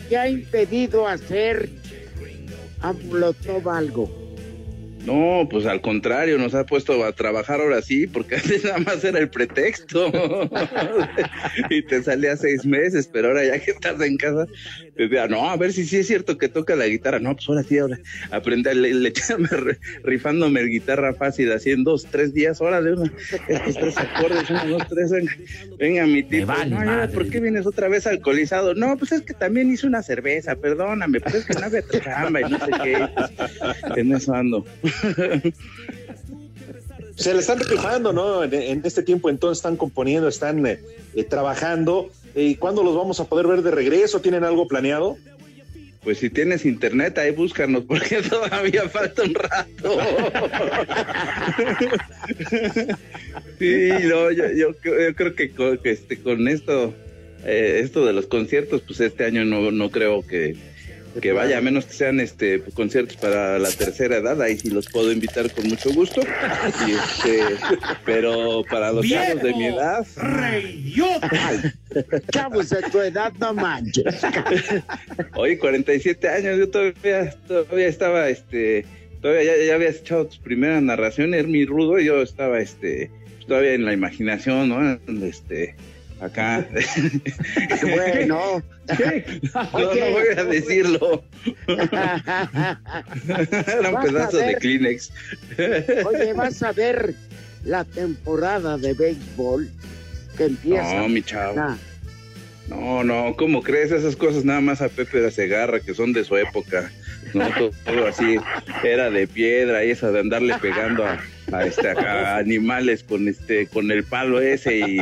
[0.09, 1.69] que ha impedido hacer
[2.81, 4.20] a Molotov algo.
[5.05, 9.03] No, pues al contrario, nos ha puesto a trabajar ahora sí, porque antes nada más
[9.05, 10.11] era el pretexto.
[11.71, 14.47] y te salía seis meses, pero ahora ya que estás en casa,
[15.01, 17.19] Decía, no, a ver si sí es cierto que toca la guitarra.
[17.21, 17.99] No, pues ahora sí, ahora
[18.31, 19.13] aprender, le, le
[20.05, 23.11] rifándome guitarra fácil, así en dos, tres días, órale, una,
[23.49, 25.33] estos tres acordes, uno, dos, tres, venga,
[25.79, 26.47] venga mi tipo.
[26.49, 27.09] vale no, ya.
[27.13, 28.75] ¿por qué vienes otra vez alcoholizado?
[28.75, 32.41] No, pues es que también hice una cerveza, perdóname, pues es que no había chamba
[32.43, 33.09] y no sé qué.
[33.15, 34.67] pues, en eso ando.
[37.17, 38.45] Se le están rifando, ¿no?
[38.45, 40.81] En, este tiempo entonces están componiendo, están eh,
[41.15, 42.11] eh, trabajando.
[42.35, 44.21] ¿Y cuándo los vamos a poder ver de regreso?
[44.21, 45.19] ¿Tienen algo planeado?
[46.03, 49.99] Pues si tienes internet, ahí búscanos, porque todavía falta un rato.
[53.59, 54.75] sí, no, yo, yo,
[55.15, 56.95] creo- que con, este, con esto,
[57.45, 60.57] eh, esto de los conciertos, pues este año no, no creo que,
[61.21, 64.87] que vaya, a menos que sean este conciertos para la tercera edad, ahí sí los
[64.89, 66.21] puedo invitar con mucho gusto.
[66.87, 67.41] Y, este,
[68.05, 70.07] pero para los chavos de mi edad,
[72.31, 74.23] Chavos de tu edad, no manches.
[75.35, 78.85] Oye, 47 años, yo todavía, todavía estaba, este,
[79.21, 83.11] todavía ya, ya habías echado tus primeras narraciones, mi rudo, y yo estaba, este,
[83.47, 85.27] todavía en la imaginación, ¿no?
[85.27, 85.75] Este,
[86.21, 86.67] acá.
[87.83, 88.63] Bueno.
[89.53, 91.23] No, no voy a decirlo.
[91.69, 92.81] Era
[93.91, 94.57] un pedazo de.
[94.57, 95.13] Kleenex.
[96.07, 97.15] Oye, vas a ver
[97.65, 99.71] la temporada de béisbol
[100.37, 100.95] que empieza.
[100.95, 101.77] No, mi chavo.
[102.69, 103.93] No, no, ¿cómo crees?
[103.93, 106.91] Esas cosas nada más a Pepe de Segarra, que son de su época.
[107.35, 107.49] No,
[107.85, 108.37] todo, así
[108.83, 111.19] era de piedra y esa de andarle pegando a,
[111.53, 114.99] a, este, a animales con este con el palo ese y,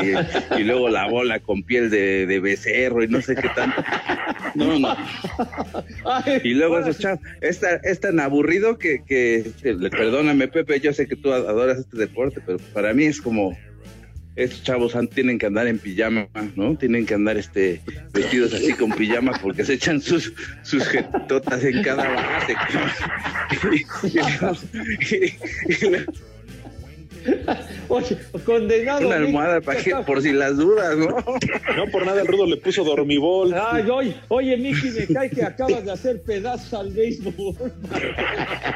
[0.59, 3.83] y luego la bola con piel de, de becerro y no sé qué tanto.
[4.55, 4.97] No, no.
[6.43, 10.93] Y luego esos chavos, es, tan- es tan aburrido que, que, que- perdóname Pepe, yo
[10.93, 13.57] sé que tú adoras este deporte, pero para mí es como
[14.39, 16.77] estos chavos tienen que andar en pijama, ¿no?
[16.77, 17.81] Tienen que andar este
[18.13, 22.55] vestidos así con pijama porque se echan sus sus jetotas en cada base.
[27.89, 29.07] Oye, condenado.
[29.07, 31.09] Una almohada para que, por si las dudas, ¿no?
[31.77, 33.55] No por nada el rudo le puso dormibol.
[33.55, 37.33] Ay, oye, oye, Miki, me cae que acabas de hacer pedazos al béisbol.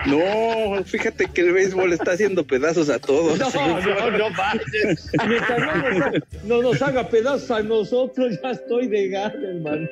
[0.07, 3.39] No, fíjate que el béisbol está haciendo pedazos a todos.
[3.39, 5.11] No, no, no manches.
[5.29, 6.13] Mientras no nos, ha-
[6.45, 9.89] no nos haga pedazos a nosotros, ya estoy de gana, hermano.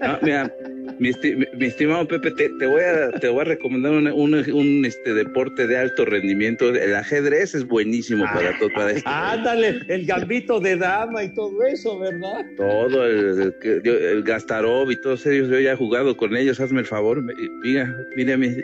[0.00, 0.50] No, mira,
[0.98, 4.50] mi, esti- mi estimado Pepe, te, te voy a te voy a recomendar un, un-
[4.52, 6.70] un, este deporte de alto rendimiento.
[6.70, 9.08] El ajedrez es buenísimo para todo, para esto.
[9.12, 12.44] Ándale, el gambito de dama y todo eso, ¿verdad?
[12.56, 16.86] Todo el, el, Gastarov y todos ellos, yo ya he jugado con ellos, hazme el
[16.86, 17.22] favor.
[17.62, 18.56] Mira, mira, mi-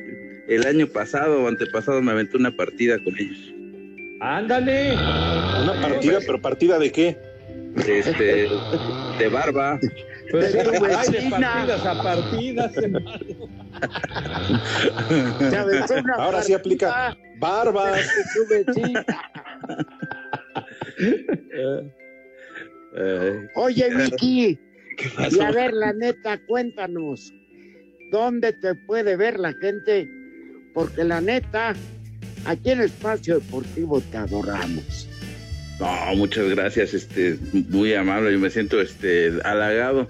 [0.49, 3.39] el año pasado o antepasado me aventé una partida con ellos.
[4.21, 4.93] Ándale.
[4.93, 7.17] Una partida, pero partida de qué?
[7.87, 8.49] Este,
[9.19, 9.81] de barba.
[10.31, 10.65] Pues de
[11.31, 13.09] partidas a partidas, hermano.
[16.19, 17.17] Ahora sí aplica.
[17.43, 18.09] Barbas.
[23.57, 24.59] Oye, Miki,
[25.31, 27.35] y a ver, la neta, cuéntanos,
[28.13, 30.09] ¿dónde te puede ver la gente?
[30.73, 31.75] Porque la neta,
[32.45, 35.09] aquí en Espacio Deportivo te adoramos.
[35.81, 40.07] No, muchas gracias, este, muy amable, yo me siento este halagado.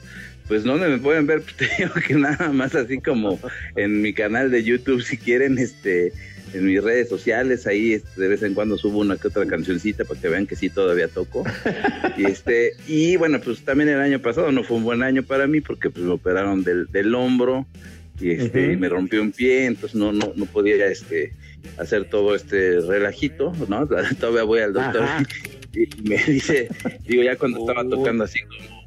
[0.49, 3.39] Pues no me pueden ver, Pues, te digo que nada más así como
[3.77, 6.13] en mi canal de YouTube, si quieren, este,
[6.53, 10.05] en mis redes sociales, ahí este, de vez en cuando subo una que otra cancioncita
[10.05, 11.45] para que vean que sí todavía toco.
[12.17, 15.47] Y este, y bueno, pues también el año pasado no fue un buen año para
[15.47, 17.67] mí porque pues me operaron del, del hombro
[18.21, 21.33] y este, y me rompió un pie, entonces no, no, no podía este
[21.79, 23.87] hacer todo este relajito, ¿no?
[24.21, 25.23] Todavía voy al doctor Ajá.
[25.75, 26.69] y me dice,
[27.07, 28.87] digo, ya cuando estaba tocando así como,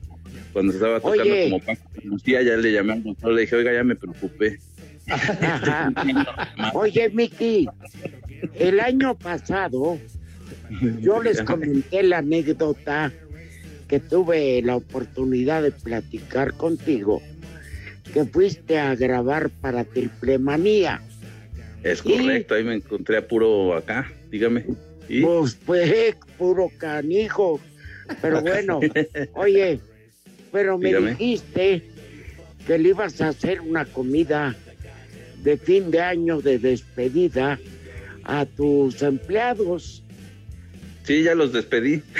[0.53, 1.49] cuando estaba tocando Oye.
[1.49, 4.59] como Paco Lucía, ya le llamé al doctor, le dije, oiga, ya me preocupé.
[6.73, 7.67] Oye, Miki,
[8.55, 9.99] el año pasado
[10.99, 13.11] yo les comenté la anécdota
[13.87, 17.21] que tuve la oportunidad de platicar contigo,
[18.13, 21.01] que fuiste a grabar para Triple Manía.
[21.83, 24.65] Es correcto, ahí me encontré a puro acá, dígame.
[25.07, 25.21] ¿Y?
[25.21, 27.59] Pues fue puro canijo.
[28.21, 28.79] Pero bueno,
[29.33, 29.79] oye,
[30.51, 31.11] pero me Dígame.
[31.11, 31.83] dijiste
[32.65, 34.55] que le ibas a hacer una comida
[35.45, 37.59] de fin de año de despedida
[38.23, 40.01] a tus empleados.
[41.03, 42.01] Sí, ya los despedí.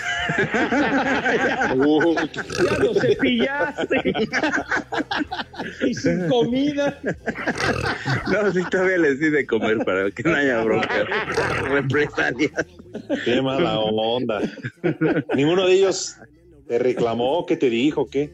[1.86, 4.14] Ya lo cepillaste.
[5.88, 7.00] y sin comida.
[8.32, 11.06] No, sí, todavía les di de comer para que no haya bronca.
[11.70, 12.66] Represalias.
[13.24, 14.42] Qué mala onda.
[15.36, 16.16] Ninguno de ellos
[16.68, 18.10] te reclamó, ¿qué te dijo?
[18.10, 18.34] ¿Qué?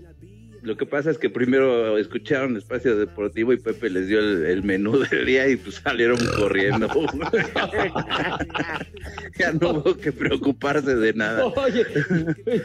[0.64, 4.64] Lo que pasa es que primero escucharon Espacio Deportivo y Pepe les dio el, el
[4.64, 6.88] menú del día y pues salieron corriendo.
[9.39, 11.45] ya no hubo que preocuparse de nada.
[11.45, 11.86] Oye,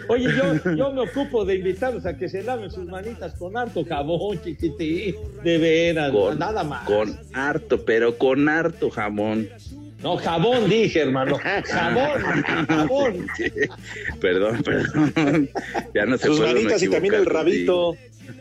[0.08, 3.84] oye yo, yo me ocupo de invitarlos a que se laven sus manitas con harto
[3.84, 5.14] jabón, chiquitín.
[5.42, 6.86] De veras, Con, nada más.
[6.86, 9.48] con harto, pero con harto jamón.
[10.02, 11.38] No, jabón dije, hermano.
[11.64, 12.22] Jabón,
[12.68, 13.26] jabón.
[14.20, 15.50] Perdón, perdón.
[15.94, 17.96] Ya no se Sus manitas y también el rabito.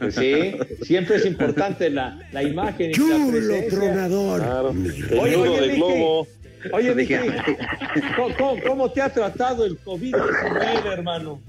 [0.10, 4.41] Sí, siempre es importante la, la imagen y Chulo tronador.
[4.41, 4.70] Claro.
[4.70, 6.28] Oye, nudo oye, de globo.
[6.74, 7.08] Oye.
[8.16, 11.41] ¿cómo, cómo, cómo te ha tratado el COVID-19, hermano?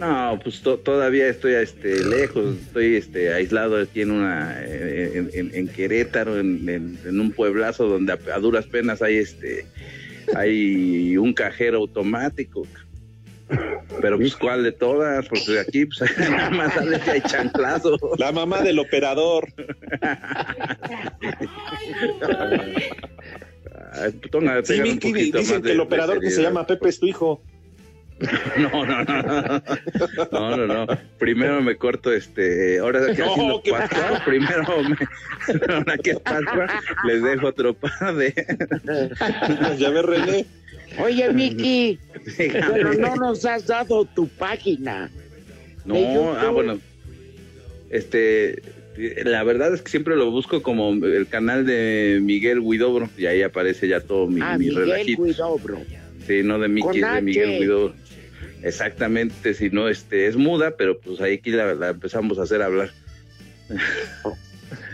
[0.00, 5.30] No, pues to- todavía estoy este, lejos, estoy este, aislado aquí en una eh, en,
[5.34, 9.66] en- en Querétaro, en, un pueblazo donde a, a duras penas hay este
[10.34, 12.66] hay un cajero automático.
[14.00, 17.98] Pero pues cuál de todas, porque aquí pues nada más sale que hay chanclazo.
[18.16, 19.52] La mamá del operador.
[23.92, 27.42] Ay, pues, tóngale, Sí, dicen que el operador que se llama Pepe es tu hijo.
[28.58, 30.98] No, no, no, no, no.
[31.18, 34.96] Primero me corto este, ahora que No, haciendo Pascua, primero me,
[35.74, 36.66] ahora que es Pascua,
[37.06, 38.34] les dejo otro par de.
[39.78, 40.46] ya me René.
[40.98, 41.98] Oye, Miki,
[42.36, 45.10] pero no nos has dado tu página.
[45.84, 46.78] No, ah, bueno,
[47.90, 48.60] este,
[49.24, 53.42] la verdad es que siempre lo busco como el canal de Miguel Huidobro y ahí
[53.42, 55.22] aparece ya todo mi, Ah, mi Miguel relajito.
[55.22, 55.78] Huidobro.
[56.26, 57.22] Sí, no de Mickey, Con de.
[57.22, 57.94] Miguel Huidobro.
[58.62, 62.62] Exactamente, si no, este, es muda, pero pues ahí aquí la, la empezamos a hacer
[62.62, 62.90] hablar.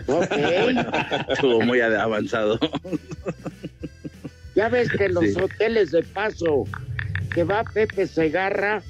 [0.07, 0.31] Ok.
[1.29, 2.59] Estuvo muy avanzado.
[4.55, 5.39] Ya ves que los Sí.
[5.41, 6.65] hoteles de paso
[7.33, 8.81] que va Pepe Segarra,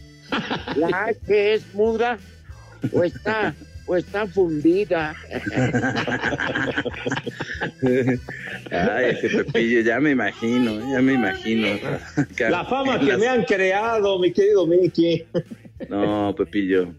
[0.75, 2.17] la H es muda
[2.91, 3.53] o está,
[3.87, 5.15] o está fundida.
[8.69, 11.79] Ay, ese Pepillo, ya me imagino, ya me imagino.
[12.37, 15.25] La fama que me han creado, mi querido Mickey.
[15.89, 16.93] No, Pepillo.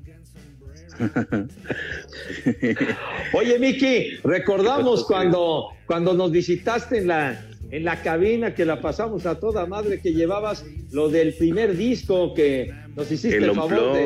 [3.32, 7.41] Oye, Miki, recordamos cuando, cuando nos visitaste en la,
[7.71, 12.33] en la cabina que la pasamos a toda madre, que llevabas lo del primer disco
[12.35, 13.97] que nos hiciste el, El favor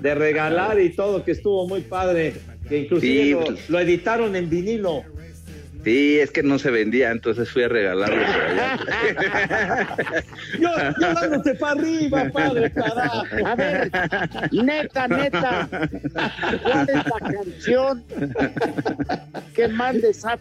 [0.00, 2.34] de, regalar y todo, que estuvo muy padre,
[2.68, 3.70] que inclusive Sí, lo, pues.
[3.70, 5.04] lo editaron en vinilo.
[5.84, 9.96] Sí, es que no se vendía, entonces fui a regalarlo por allá.
[10.60, 10.68] Yo,
[11.00, 13.22] yo dándote para arriba, padre, carajo.
[13.44, 13.90] A ver,
[14.52, 15.68] neta, neta,
[16.62, 18.04] ¿cuál es la canción
[19.56, 20.38] que más les ha-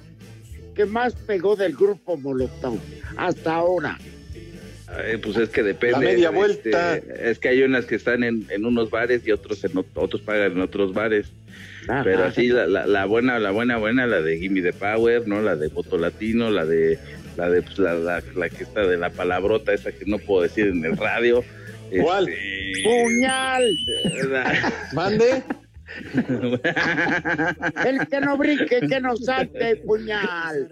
[0.73, 2.77] que más pegó del grupo Molotov
[3.17, 3.97] hasta ahora?
[5.23, 5.93] Pues es que depende.
[5.93, 6.97] La media este, vuelta.
[6.97, 10.21] es que hay unas que están en, en unos bares y otros en ot- otros
[10.21, 11.31] pagan en otros bares.
[12.03, 15.41] Pero así la, la, la buena, la buena, buena, la de Gimme the Power, ¿no?
[15.41, 16.99] La de Voto Latino, la de
[17.37, 20.43] la de pues, la, la, la que está de la palabrota esa que no puedo
[20.43, 21.43] decir en el radio.
[22.01, 22.27] ¿Cuál?
[22.29, 23.77] Este, ¡Puñal!
[24.93, 25.43] Mande.
[27.85, 30.69] El que no brinque, que no salte, puñal.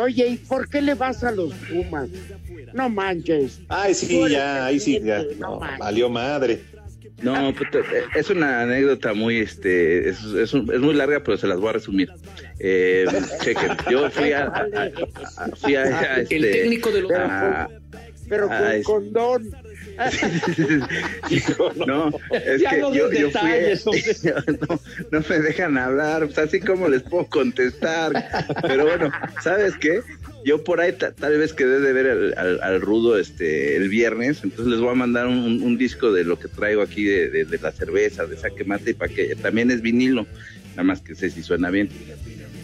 [0.00, 2.08] Oye, ¿y por qué le vas a los Pumas?
[2.72, 3.60] No manches.
[3.68, 5.22] Ay, sí, ya, ahí sí, ya.
[5.38, 5.78] No No, manches.
[5.78, 6.60] valió madre.
[7.22, 7.52] No,
[8.16, 11.68] es una anécdota muy, este, es, es, un- es muy larga, pero se las voy
[11.68, 12.10] a resumir.
[12.58, 13.04] Eh,
[13.42, 17.12] chequen, yo fui a, a- a- a- fui a, a, este, El técnico de los-
[17.12, 17.68] a-
[18.26, 19.50] Pero con Ah, es- condón.
[21.86, 23.50] no, es que yo, yo fui,
[24.68, 24.80] no,
[25.10, 28.12] no me dejan hablar, pues así como les puedo contestar.
[28.62, 29.10] Pero bueno,
[29.42, 30.00] ¿sabes qué?
[30.44, 33.88] Yo por ahí ta- tal vez quedé de ver al, al- al rudo este el
[33.88, 37.28] viernes, entonces les voy a mandar un, un disco de lo que traigo aquí de,
[37.28, 40.26] de- de la cerveza, de saque mate, para que también es vinilo,
[40.74, 41.90] nada más que sé si suena bien.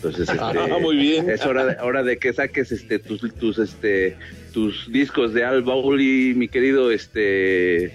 [0.07, 1.29] Entonces, este, Ah, muy bien.
[1.31, 4.17] es hora de, hora de que saques este tus, tus este
[4.53, 7.93] tus discos de Al Bowley, mi querido este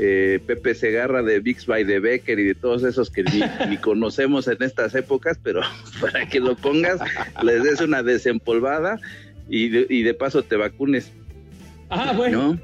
[0.00, 3.76] eh, Pepe Segarra de Bix by the Becker y de todos esos que ni, ni
[3.80, 5.60] conocemos en estas épocas, pero
[6.00, 7.00] para que lo pongas,
[7.42, 8.98] les des una desempolvada
[9.48, 11.10] y de, y de paso te vacunes,
[11.90, 12.52] Ah, bueno.
[12.52, 12.60] ¿no?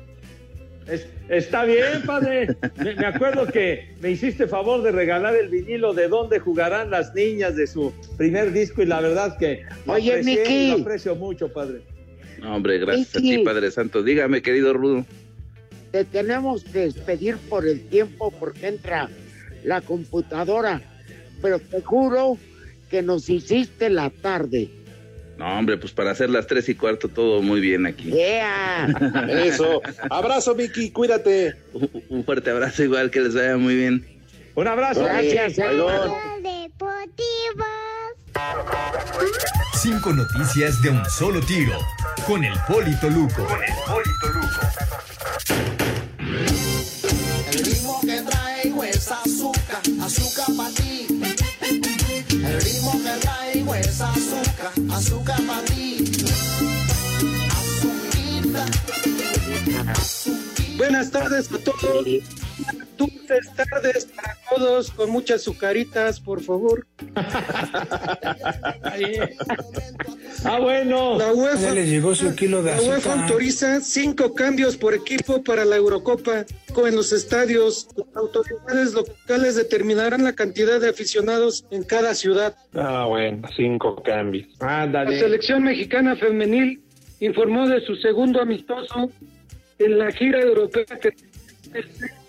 [0.88, 2.48] Es- está bien, padre.
[2.76, 7.14] Me, me acuerdo que me hiciste favor de regalar el vinilo de dónde jugarán las
[7.14, 11.52] niñas de su primer disco y la verdad que lo Oye, aprecié lo aprecio mucho,
[11.52, 11.80] padre.
[12.40, 14.02] No, hombre, gracias a ti, Padre Santo.
[14.02, 15.06] Dígame, querido Rudo.
[15.92, 19.08] Te tenemos que despedir por el tiempo porque entra
[19.64, 20.82] la computadora.
[21.40, 22.36] Pero te juro
[22.90, 24.68] que nos hiciste la tarde.
[25.38, 28.10] No, hombre, pues para hacer las tres y cuarto todo muy bien aquí.
[28.10, 28.86] Yeah.
[29.44, 29.82] Eso.
[30.10, 31.56] Abrazo, Miki, cuídate.
[31.72, 34.06] Un- Un fuerte abrazo igual, que les vaya muy bien.
[34.54, 35.02] Un abrazo.
[35.04, 35.54] Gracias.
[39.82, 41.78] Cinco noticias de un solo tiro.
[42.26, 43.46] Con el Polito Luco.
[47.52, 51.06] El ritmo que traigo es azúcar, azúcar para ti.
[52.30, 53.23] El ritmo que traigo
[53.94, 56.04] es azúcar, azúcar para ti.
[60.76, 62.04] Buenas tardes a todos.
[62.96, 66.86] Dulces tardes para todos, con muchas azucaritas, por favor.
[70.44, 71.16] Ah, bueno.
[71.16, 75.64] La UEFA, les llegó su kilo de la UEFA autoriza cinco cambios por equipo para
[75.64, 76.44] la Eurocopa
[76.76, 77.88] en los estadios.
[77.96, 82.56] Las autoridades locales determinarán la cantidad de aficionados en cada ciudad.
[82.74, 84.48] Ah, bueno, cinco cambios.
[84.60, 85.18] La Ándale.
[85.18, 86.82] selección mexicana femenil
[87.20, 89.10] informó de su segundo amistoso
[89.78, 92.23] en la gira europea que el 15 de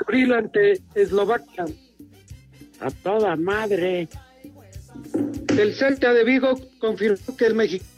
[0.00, 1.66] abril ante Eslovaquia.
[2.80, 4.08] A toda madre.
[5.56, 7.90] El Celta de Vigo confirmó que el mexicano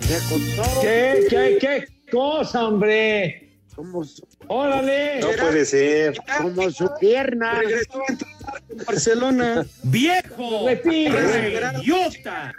[0.00, 0.80] Se contó.
[0.80, 3.40] ¿Qué, qué, qué cosa, hombre?
[3.74, 5.20] Como su, Órale.
[5.20, 6.16] No puede ser.
[6.40, 7.54] como su pierna.
[7.54, 9.66] regresó a entrenar en Barcelona.
[9.82, 10.68] ¡Viejo!
[10.68, 11.60] ¡Repite!
[11.82, 12.52] ¡Idiota!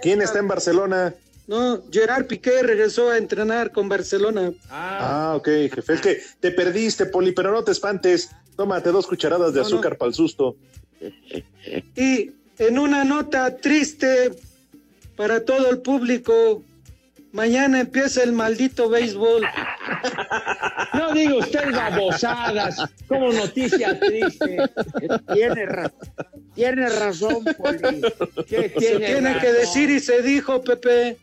[0.00, 1.14] ¿Quién está en Barcelona?
[1.46, 4.52] No, Gerard Piqué regresó a entrenar con Barcelona.
[4.68, 5.92] Ah, ok, jefe.
[5.94, 8.30] Es que te perdiste, Poli, pero no te espantes.
[8.56, 9.74] Tómate dos cucharadas de No, no.
[9.74, 10.56] azúcar para el susto.
[11.96, 14.30] Y en una nota triste
[15.16, 16.62] para todo el público,
[17.32, 19.44] mañana empieza el maldito béisbol.
[20.94, 22.76] No diga usted babosadas,
[23.08, 24.58] como noticia triste.
[25.34, 25.92] Tiene, ra-
[26.54, 28.00] tiene razón, Poli.
[28.46, 31.18] ¿Qué Se tiene, tiene que decir y se dijo, Pepe.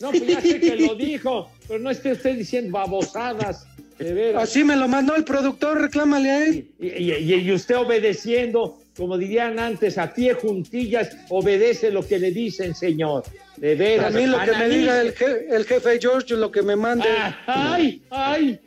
[0.00, 3.66] No, pues ya sé que lo dijo, pero no esté usted diciendo babosadas,
[3.98, 4.44] de veras.
[4.44, 6.68] Así me lo mandó el productor, reclámale a él.
[6.78, 12.30] Y, y- y usted obedeciendo, como dirían antes, a pie juntillas, obedece lo que le
[12.30, 13.24] dicen, señor.
[13.58, 14.14] De veras.
[14.14, 17.04] A mí lo que me diga el, je- el jefe George, lo que me mande.
[17.10, 18.58] Ah, Ay, ay,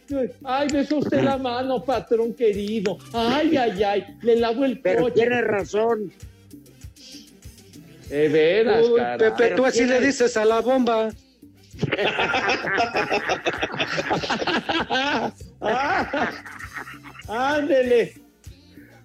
[0.44, 3.00] ay, besó usted la mano, patrón querido.
[3.12, 5.16] Ay, ay, ay, le lavo el Pero coche.
[5.16, 6.14] tiene razón.
[8.08, 9.02] De veras, Uy.
[9.18, 11.10] Pepe, tú así le dices a la bomba.
[17.28, 18.14] Ándele.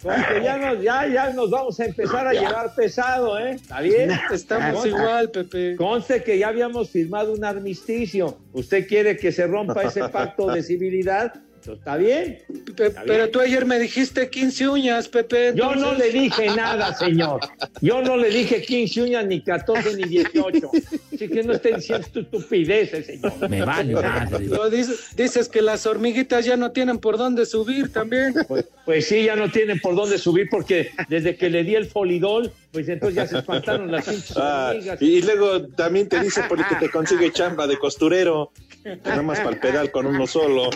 [0.02, 3.52] Porque ya nos, ya, ya nos vamos a empezar a llevar pesado, ¿eh?
[3.52, 4.10] ¿Está bien?
[4.32, 5.76] Estamos Conste- igual, Pepe.
[5.76, 8.38] Conste que ya habíamos firmado un armisticio.
[8.52, 11.34] ¿Usted quiere que se rompa ese pacto de civilidad?
[11.66, 12.38] ¿Está bien?
[12.76, 15.52] Pe- Pero tú ayer me dijiste 15 uñas, Pepe.
[15.54, 17.40] Yo no le dije nada, señor.
[17.80, 20.70] Yo no le dije 15 uñas, ni 14, ni 18.
[21.14, 23.48] Así que no esté diciendo tu estupideces, señor.
[23.48, 24.46] Me vale madre.
[24.46, 28.34] Lo dices, dices que las hormiguitas ya no tienen por dónde subir también.
[28.46, 31.86] Pues, pues sí, ya no tienen por dónde subir porque desde que le di el
[31.86, 35.02] folidol, pues entonces ya se espantaron las pinches Ah, hormigas.
[35.02, 38.52] y luego también te dice, Poli, que te consigue chamba de costurero.
[39.04, 40.70] Nada más para el pedal con uno solo.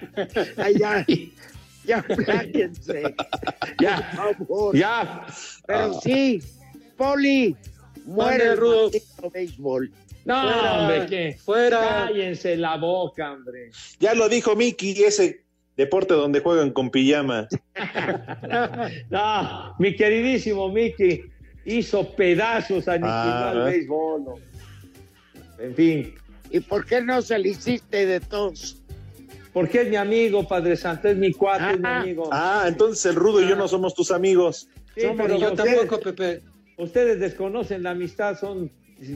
[0.56, 1.06] Ay, ya.
[1.84, 3.14] Ya, cállense.
[3.80, 4.76] Ya, Por favor.
[4.76, 5.26] ya.
[5.66, 6.42] Pero sí,
[6.96, 7.54] Poli,
[8.04, 9.92] muere Mande, el maldito béisbol.
[10.24, 11.38] No, Fuera, hombre, ¿qué?
[11.44, 11.78] fuera.
[12.06, 13.70] Cállense la boca, hombre.
[14.00, 15.44] Ya lo dijo Miki, ese
[15.76, 17.46] deporte donde juegan con pijama.
[19.10, 21.22] No, mi queridísimo Mickey
[21.64, 23.50] hizo pedazos, Ah.
[23.50, 24.24] al béisbol.
[24.24, 24.34] no.
[25.58, 26.14] En fin,
[26.50, 28.82] ¿Y por qué no se le hiciste de tos?
[29.56, 32.00] Porque es mi amigo, Padre Santo, es mi cuate, es mi Ah.
[32.00, 32.28] amigo.
[32.30, 34.68] Ah, entonces el Rudo y yo no somos tus amigos.
[34.94, 36.42] Sí, somos pero Yo ustedes, tampoco, Pepe.
[36.76, 38.70] ustedes desconocen la amistad, son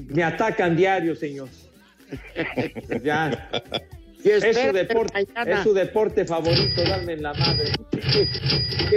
[0.08, 1.48] me atacan diario, señor.
[3.04, 3.50] Ya.
[4.24, 5.58] Y Es su, deporte, mañana.
[5.58, 7.72] es su deporte favorito, darme en la madre.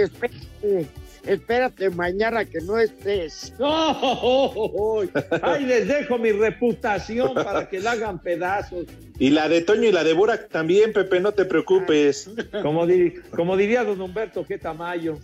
[0.62, 0.86] Y
[1.26, 3.52] espérate, mañana que no estés.
[3.58, 5.00] ¡No!
[5.42, 8.86] ¡Ay, les dejo mi reputación para que la hagan pedazos!
[9.18, 12.30] Y la de Toño y la de Burak también, Pepe, no te preocupes.
[12.62, 15.18] Como, diri- como diría don Humberto, qué tamaño.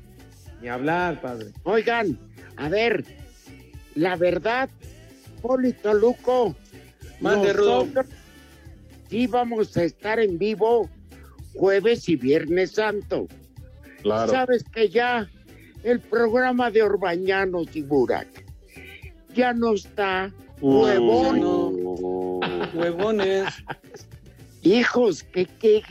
[0.60, 1.48] Ni hablar, padre.
[1.64, 2.18] Oigan,
[2.56, 3.04] a ver,
[3.94, 4.68] la verdad,
[5.42, 6.54] Poli Toluco,
[7.20, 7.80] Mande, Rudo.
[7.86, 8.06] nosotros
[9.08, 10.88] sí vamos a estar en vivo
[11.54, 13.26] jueves y viernes santo.
[14.02, 14.30] Claro.
[14.30, 15.28] Sabes que ya
[15.84, 18.50] el programa de Orbañanos y Burak
[19.34, 21.40] ya no está huevón.
[21.42, 22.40] Uh,
[22.74, 23.48] Huevones.
[24.62, 25.82] Hijos, qué, qué,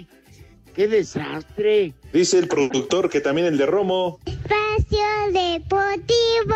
[0.74, 1.94] qué desastre.
[2.14, 4.20] Dice el productor que también el de Romo.
[4.26, 5.00] Espacio
[5.34, 6.56] Deportivo.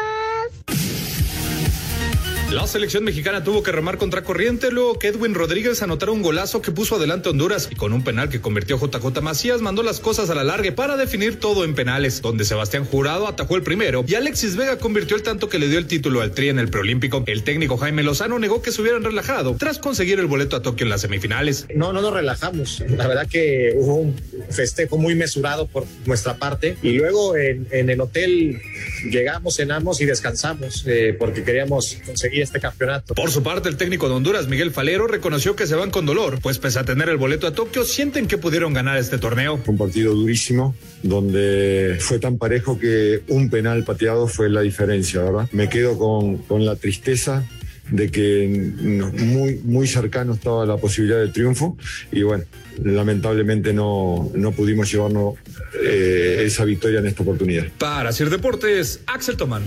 [2.54, 6.62] La selección mexicana tuvo que remar contra corriente luego que Edwin Rodríguez anotara un golazo
[6.62, 10.30] que puso adelante Honduras y con un penal que convirtió JJ Macías mandó las cosas
[10.30, 14.14] a la larga para definir todo en penales, donde Sebastián Jurado atajó el primero y
[14.14, 17.24] Alexis Vega convirtió el tanto que le dio el título al Tri en el preolímpico.
[17.26, 20.84] El técnico Jaime Lozano negó que se hubieran relajado tras conseguir el boleto a Tokio
[20.84, 21.66] en las semifinales.
[21.74, 22.84] No, no nos relajamos.
[22.88, 24.16] La verdad que hubo un
[24.51, 28.62] festejo muy mesurado por nuestra parte y luego en, en el hotel
[29.10, 33.16] llegamos, cenamos y descansamos eh, porque queríamos conseguir este campeonato.
[33.16, 36.39] Por su parte, el técnico de Honduras, Miguel Falero, reconoció que se van con dolor,
[36.41, 39.58] pues pese a tener el boleto a Tokio, sienten que pudieron ganar este torneo.
[39.58, 45.22] Fue un partido durísimo donde fue tan parejo que un penal pateado fue la diferencia,
[45.22, 45.50] ¿verdad?
[45.52, 47.44] Me quedo con, con la tristeza
[47.89, 51.78] de que muy, muy cercano estaba la posibilidad del triunfo
[52.12, 52.46] y bueno,
[52.82, 55.36] lamentablemente no, no pudimos llevarnos
[55.84, 57.66] eh, esa victoria en esta oportunidad.
[57.78, 59.64] Para Sir Deportes, Axel Tomán.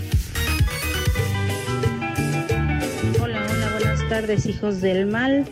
[4.21, 5.45] Tardes, hijos del mal.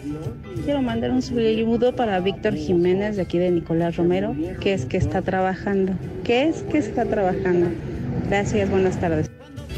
[0.64, 4.96] Quiero mandar un saludo para Víctor Jiménez de aquí de Nicolás Romero, que es que
[4.96, 5.92] está trabajando.
[6.24, 7.66] ¿Qué es que está trabajando?
[8.26, 9.30] Gracias, buenas tardes.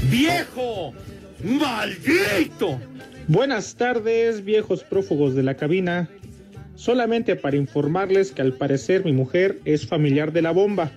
[0.09, 0.95] ¡Viejo!
[1.43, 2.78] ¡Maldito!
[3.26, 6.09] Buenas tardes, viejos prófugos de la cabina.
[6.76, 10.93] Solamente para informarles que al parecer mi mujer es familiar de la bomba,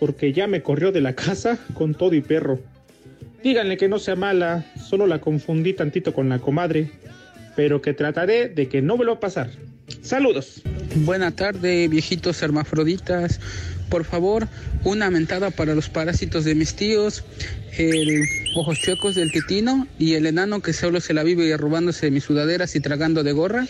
[0.00, 2.58] porque ya me corrió de la casa con todo y perro.
[3.42, 6.90] Díganle que no sea mala, solo la confundí tantito con la comadre,
[7.56, 9.50] pero que trataré de que no vuelva a pasar.
[10.00, 10.62] Saludos.
[10.96, 13.40] Buena tarde, viejitos hermafroditas.
[13.88, 14.46] Por favor,
[14.84, 17.24] una mentada para los parásitos de mis tíos,
[17.76, 18.22] el
[18.54, 22.76] ojos chuecos del titino y el enano que solo se la vive robándose mis sudaderas
[22.76, 23.66] y tragando de gorra.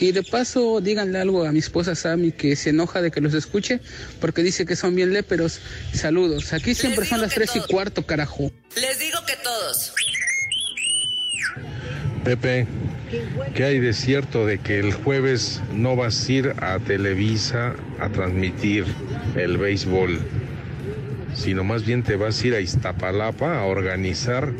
[0.00, 3.34] Y de paso, díganle algo a mi esposa Sammy que se enoja de que los
[3.34, 3.80] escuche
[4.20, 5.60] porque dice que son bien léperos.
[5.92, 6.52] Saludos.
[6.52, 8.52] Aquí siempre son las tres y cuarto, carajo.
[8.76, 9.92] Les digo que todos.
[12.24, 12.66] Pepe,
[13.54, 18.08] ¿qué hay de cierto de que el jueves no vas a ir a Televisa a
[18.10, 18.84] transmitir
[19.34, 20.20] el béisbol,
[21.34, 24.52] sino más bien te vas a ir a Iztapalapa a organizar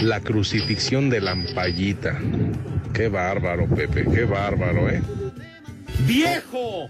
[0.00, 2.20] la crucifixión de la ampallita?
[2.94, 5.02] Qué bárbaro, Pepe, qué bárbaro, ¿eh?
[6.06, 6.88] ¡Viejo!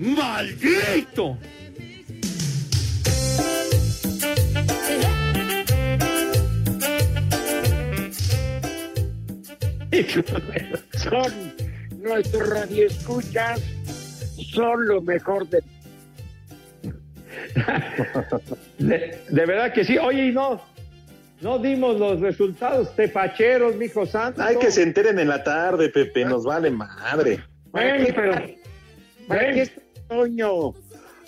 [0.00, 1.38] ¡Maldito!
[10.96, 11.32] Son
[12.02, 13.62] nuestros radioescuchas,
[14.50, 15.62] son lo mejor de
[18.78, 19.98] De, de verdad que sí.
[19.98, 20.60] Oye, y no,
[21.40, 24.42] no dimos los resultados tepacheros, mijo santo.
[24.42, 27.42] Hay que se enteren en la tarde, Pepe, nos vale madre.
[27.70, 28.32] Bueno, pero.
[29.26, 30.74] ¿Para qué está Toño,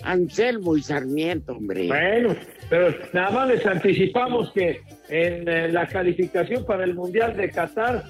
[0.03, 1.87] Anselmo y Sarmiento, hombre?
[1.87, 2.35] Bueno,
[2.69, 8.03] pero nada más les anticipamos que en eh, la calificación para el Mundial de Qatar,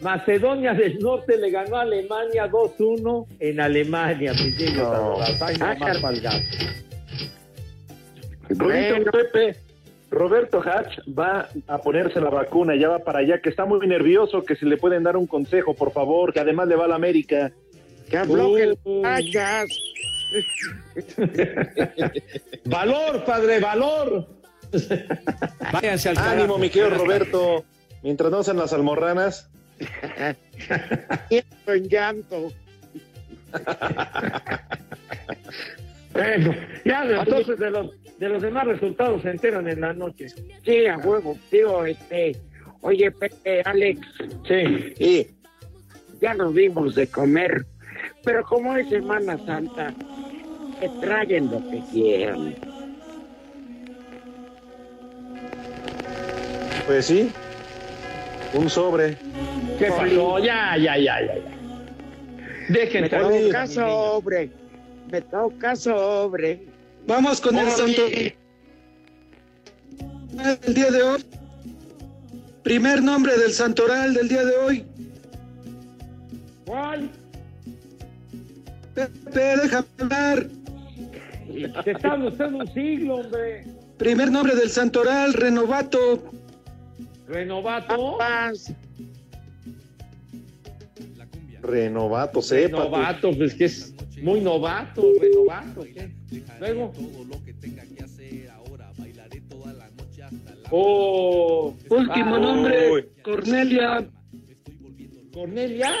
[0.00, 4.32] Macedonia del Norte le ganó a Alemania 2-1 en Alemania.
[4.76, 5.16] No.
[5.40, 6.02] Ay, no Ah, más
[8.48, 9.56] Rudito, Pepe,
[10.14, 14.44] Roberto Hatch va a ponerse la vacuna, ya va para allá, que está muy nervioso,
[14.44, 16.94] que si le pueden dar un consejo, por favor, que además le va a la
[16.96, 17.52] América.
[18.08, 19.02] Que afloje el Uh.
[19.02, 19.68] payas.
[22.64, 24.26] Valor, padre, valor.
[25.72, 26.58] Váyanse al Ánimo, carajo.
[26.58, 27.64] mi querido Roberto,
[28.02, 29.48] mientras no sean las almorranas.
[31.30, 32.50] en llanto.
[36.14, 36.54] Bueno,
[36.84, 40.28] ya entonces de los, de los demás resultados se enteran en la noche.
[40.64, 42.36] Sí, a huevo, digo, este,
[42.82, 44.00] oye, Pepe, Alex.
[44.46, 44.94] Sí.
[44.96, 45.30] Sí,
[46.20, 47.66] ya nos dimos de comer,
[48.22, 49.92] pero como es Semana Santa,
[50.80, 52.54] que traguen lo que quieran.
[56.86, 57.32] Pues sí,
[58.52, 59.16] un sobre.
[59.78, 60.38] ¿Qué pasó?
[60.38, 61.26] Ya, ya, ya, ya.
[61.26, 61.54] ya.
[62.68, 63.66] Dejen mi niño.
[63.66, 64.50] sobre,
[65.10, 66.66] me toca sobre.
[67.06, 68.02] Vamos con el santo.
[70.66, 71.24] El día de hoy.
[72.62, 74.84] Primer nombre del santoral del día de hoy.
[76.66, 77.10] ¿Cuál?
[78.94, 80.46] Pepe, déjame hablar.
[81.84, 83.66] Te está gustando un siglo, hombre.
[83.98, 86.32] Primer nombre del santoral, Renovato.
[87.28, 88.18] Renovato.
[91.62, 92.76] Renovato, sepa.
[92.76, 92.90] pues.
[92.90, 93.93] Novato, pues que es
[94.24, 95.84] muy novato, renovato.
[96.58, 96.92] Luego.
[100.70, 103.04] Oh, Último ah, nombre, uy.
[103.22, 104.08] Cornelia.
[105.32, 105.92] Cornelia.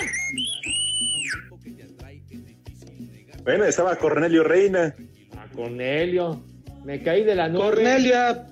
[3.42, 4.94] Bueno, estaba Cornelio Reina.
[5.36, 6.42] Ah, Cornelio.
[6.82, 7.62] Me caí de la nube.
[7.62, 8.46] Cornelia.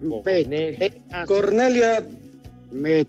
[0.00, 1.26] Cornelia.
[1.26, 2.06] Cornelia.
[2.70, 3.06] Me...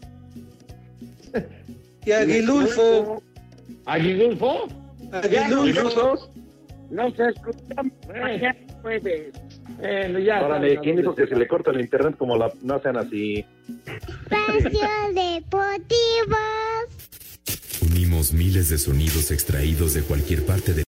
[2.05, 3.21] Y Aguilulfo.
[3.85, 4.78] ¿Aguilulfo?
[5.11, 6.31] Aguilulfo.
[6.89, 9.33] Nos escuchamos mañana jueves.
[9.77, 10.45] Bueno, ya.
[10.45, 12.97] Órale, está, ¿quién no, dijo que se le corta el internet como la no sean
[12.97, 13.45] así?
[13.85, 16.37] Espacio Deportivo.
[17.91, 20.83] Unimos miles de sonidos extraídos de cualquier parte de